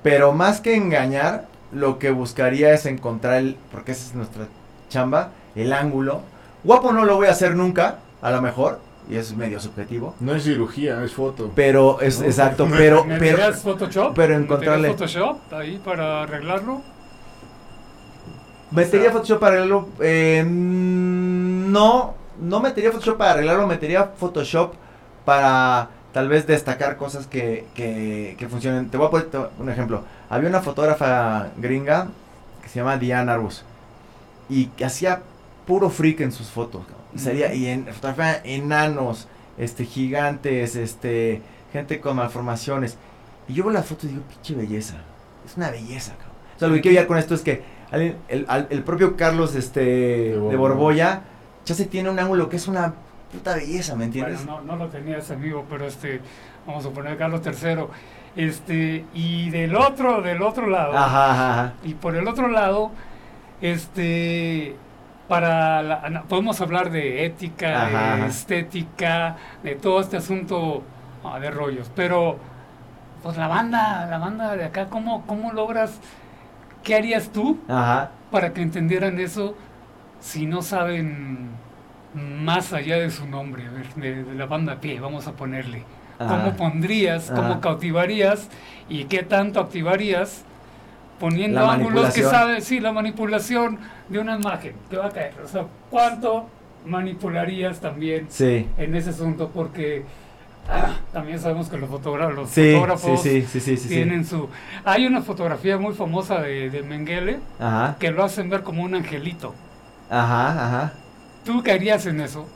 [0.01, 4.45] pero más que engañar, lo que buscaría es encontrar el, porque esa es nuestra
[4.89, 6.21] chamba, el ángulo.
[6.63, 8.79] Guapo no lo voy a hacer nunca, a lo mejor,
[9.09, 10.15] y es medio subjetivo.
[10.19, 11.51] No es cirugía, es foto.
[11.55, 14.13] Pero es exacto, pero pero ¿Meterías Photoshop?
[14.15, 16.81] pero encontrarle- ¿Meterías Photoshop ahí para arreglarlo?
[18.71, 24.73] metería Photoshop para arreglarlo eh, no no metería Photoshop para arreglarlo, metería Photoshop
[25.25, 28.89] para tal vez destacar cosas que, que, que funcionen.
[28.89, 29.27] Te voy a poner
[29.59, 30.03] un ejemplo.
[30.29, 32.07] Había una fotógrafa gringa
[32.61, 33.63] que se llama Diana Arbus
[34.49, 35.21] y que hacía
[35.65, 36.81] puro freak en sus fotos.
[36.85, 37.03] cabrón.
[37.15, 41.41] Y salía y en fotografía enanos, este gigantes, este
[41.71, 42.97] gente con malformaciones.
[43.47, 44.95] Y yo veo las fotos y digo, pinche belleza.
[45.45, 46.33] Es una belleza, cabrón.
[46.55, 49.17] O sea, lo que quiero llegar con esto es que alguien- el, al- el propio
[49.17, 50.57] Carlos este, de, Borbolla.
[50.57, 51.21] Borbolla
[51.65, 52.93] ya se tiene un ángulo que es una
[53.33, 54.45] puta belleza, ¿me entiendes?
[54.45, 56.21] Bueno, no, no lo tenía ese amigo, pero este,
[56.65, 57.85] vamos a poner Carlos III.
[58.35, 62.91] Este, y del otro, del otro lado, Ajá, ajá, y por el otro lado,
[63.61, 64.75] este,
[65.27, 70.83] para la- podemos hablar de ética, Ajá, de estética, de todo este asunto
[71.23, 72.37] ah, de rollos, pero
[73.21, 75.99] pues la banda, la banda de acá, ¿cómo, cómo logras,
[76.83, 78.11] qué harías tú Ajá.
[78.31, 79.55] para que entendieran eso
[80.19, 81.49] si no saben
[82.13, 83.63] más allá de su nombre,
[83.95, 85.83] de, de la banda pie, vamos a ponerle.
[86.17, 86.55] ¿Cómo Ajá.
[86.55, 87.59] pondrías, cómo Ajá.
[87.61, 88.47] cautivarías
[88.87, 90.43] y qué tanto activarías
[91.19, 95.33] poniendo ángulos que sabes, sí, la manipulación de una imagen que va a caer.
[95.43, 96.47] O sea, ¿cuánto
[96.85, 98.67] manipularías también Sí.
[98.77, 99.49] en ese asunto?
[99.53, 100.03] Porque
[100.69, 103.45] ah, también sabemos que los, fotógra- los Sí, fotógrafos sí.
[103.87, 104.49] tienen su...
[104.85, 107.95] Hay una fotografía muy famosa de, de Mengele Ajá.
[107.99, 109.55] que lo hacen ver como un angelito.
[110.09, 110.93] Ajá, ajá.
[111.43, 112.47] ¿Tú harías en eso?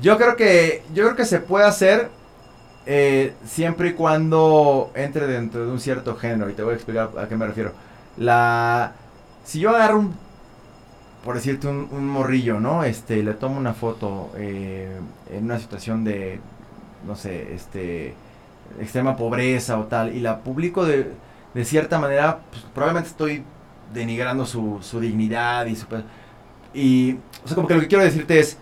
[0.00, 2.08] Yo creo que yo creo que se puede hacer
[2.86, 7.10] eh, siempre y cuando entre dentro de un cierto género y te voy a explicar
[7.18, 7.72] a qué me refiero.
[8.16, 8.92] La
[9.44, 10.14] si yo agarro un
[11.24, 12.82] por decirte un, morrillo, ¿no?
[12.82, 14.88] Este, le tomo una foto eh,
[15.30, 16.40] en una situación de
[17.06, 18.14] no sé, este
[18.80, 21.10] extrema pobreza o tal y la publico de,
[21.54, 23.42] de cierta manera, pues, probablemente estoy
[23.92, 25.86] denigrando su, su dignidad y su
[26.74, 27.14] y
[27.44, 28.58] o sea, como que lo que quiero decirte es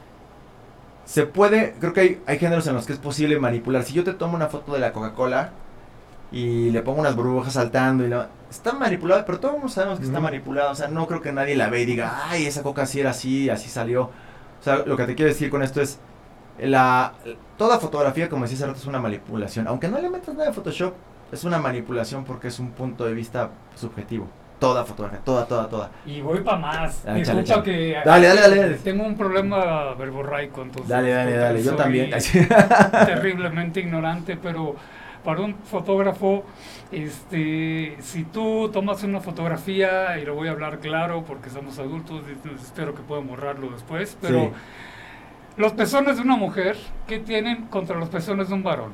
[1.05, 3.83] se puede, creo que hay, hay géneros en los que es posible manipular.
[3.83, 5.53] Si yo te tomo una foto de la Coca-Cola
[6.31, 10.19] y le pongo unas burbujas saltando y la, está manipulado, pero todos sabemos que está
[10.19, 10.25] Ujú.
[10.25, 10.71] manipulado.
[10.73, 13.11] O sea, no creo que nadie la ve y diga, ay, esa Coca sí era
[13.11, 14.03] así, así salió.
[14.05, 15.99] O sea, lo que te quiero decir con esto es,
[16.59, 17.15] la,
[17.57, 19.67] toda fotografía, como decía hace rato, es una manipulación.
[19.67, 20.93] Aunque no le metas nada de Photoshop,
[21.33, 24.29] es una manipulación porque es un punto de vista subjetivo.
[24.59, 25.91] Toda fotografía, toda, toda, toda.
[26.05, 27.05] Y voy para más.
[27.07, 27.63] Ah, Disculpa chale, chale.
[27.63, 28.75] que Dale, dale, dale.
[28.79, 30.89] tengo un problema verborraico, entonces.
[30.89, 31.63] Dale, dale, dale.
[31.63, 32.11] Yo también.
[33.07, 34.75] terriblemente ignorante, pero
[35.25, 36.45] para un fotógrafo,
[36.91, 42.23] este, si tú tomas una fotografía, y lo voy a hablar claro porque somos adultos,
[42.63, 44.51] espero que puedan borrarlo después, pero Sí.
[45.57, 48.93] los pezones de una mujer, ¿qué tienen contra los pezones de un varón?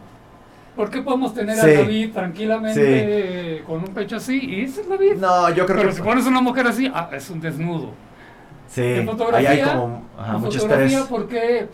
[0.76, 1.70] ¿Por qué podemos tener Sí.
[1.70, 4.38] a David tranquilamente con un pecho así?
[4.44, 5.14] Y ese es David.
[5.16, 5.94] No, yo creo Pero que...
[5.96, 7.90] si pones una mujer así, ah, es un desnudo.
[8.68, 11.68] Sí, En ahí fotografía, hay como ajá, En fotografía, porque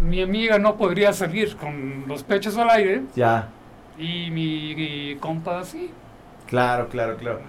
[0.00, 3.48] mi amiga no podría salir con los pechos al aire Ya,
[3.98, 5.90] y mi, mi compa así.
[6.46, 7.40] claro, claro, claro.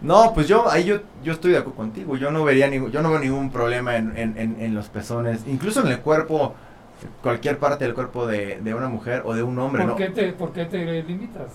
[0.00, 2.16] No, pues yo, ahí yo, yo estoy de acuerdo contigo.
[2.16, 5.44] Yo no vería ningún, yo no veo ningún problema en, en, en, en los pezones,
[5.46, 6.54] incluso en el cuerpo,
[7.22, 9.96] cualquier parte del cuerpo de, de una mujer o de un hombre, ¿Por, ¿no?
[9.96, 11.48] qué te, ¿Por qué te limitas?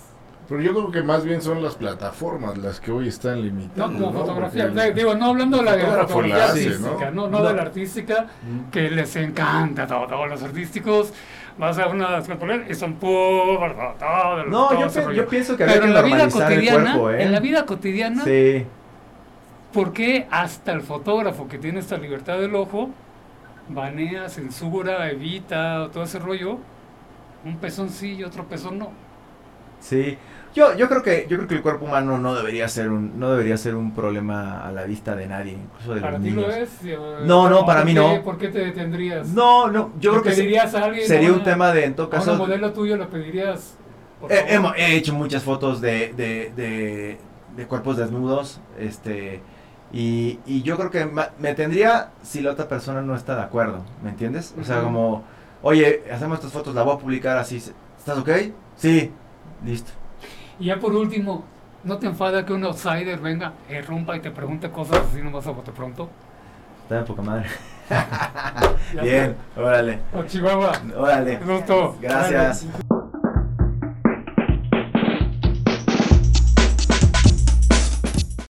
[0.47, 4.05] Pero yo creo que más bien son las plataformas las que hoy están No, limitando.
[4.05, 4.65] como fotografía.
[4.67, 7.21] Porque- De- digo, no hablando de la fotografía la hace, artística, ¿no?
[7.23, 7.47] no, no, No.
[7.47, 8.69] de la artística, Mm.
[8.69, 11.11] que les encanta todo, todos los artísticos.
[11.57, 15.23] Vas a una escultura y son por todo, No, todo yo, ese rollo.
[15.23, 17.23] yo pienso que Pero en la vida cotidiana, cuerpo, ¿eh?
[17.23, 18.65] en la vida cotidiana, Sí,
[19.73, 22.89] ¿Por qué hasta el fotógrafo que tiene esta libertad del ojo
[23.69, 26.59] banea, censura, evita, todo ese rollo?
[27.45, 28.89] Un pezón sí y otro pezón no.
[29.79, 30.17] sí.
[30.55, 33.29] Yo, yo creo que, yo creo que el cuerpo humano no debería ser un, no
[33.31, 36.47] debería ser un problema a la vista de nadie, incluso de ¿Para los ti niños.
[36.47, 36.69] lo es?
[37.25, 38.23] No, no, para ¿por mí qué- no.
[38.23, 39.27] ¿Por qué te detendrías?
[39.27, 41.05] No, no, yo creo que ¿Le se- pedirías a alguien?
[41.05, 43.75] sería a un una- tema de, en todo A caso, un modelo tuyo le pedirías...
[44.29, 47.17] He, he hecho muchas fotos de, de, de,
[47.57, 49.41] de cuerpos desnudos, este,
[49.95, 53.79] y, y yo creo que me tendría si la otra persona no está de acuerdo,
[54.03, 54.53] ¿me entiendes?
[54.59, 55.23] O sea, como,
[55.61, 58.29] oye, hacemos estas fotos, la voy a publicar así, ¿estás ok?
[58.75, 59.11] Sí,
[59.63, 59.91] listo.
[60.59, 61.45] Y ya por último,
[61.85, 63.53] ¿no te enfada que un outsider venga,
[63.87, 66.09] rompa y te pregunte cosas así nomás a bote pronto?
[66.83, 67.47] Está de poca madre.
[69.01, 69.99] Bien, órale.
[70.13, 70.73] O Chihuahua.
[70.97, 71.37] Órale.
[71.37, 71.97] Gusto.
[72.01, 72.67] Gracias.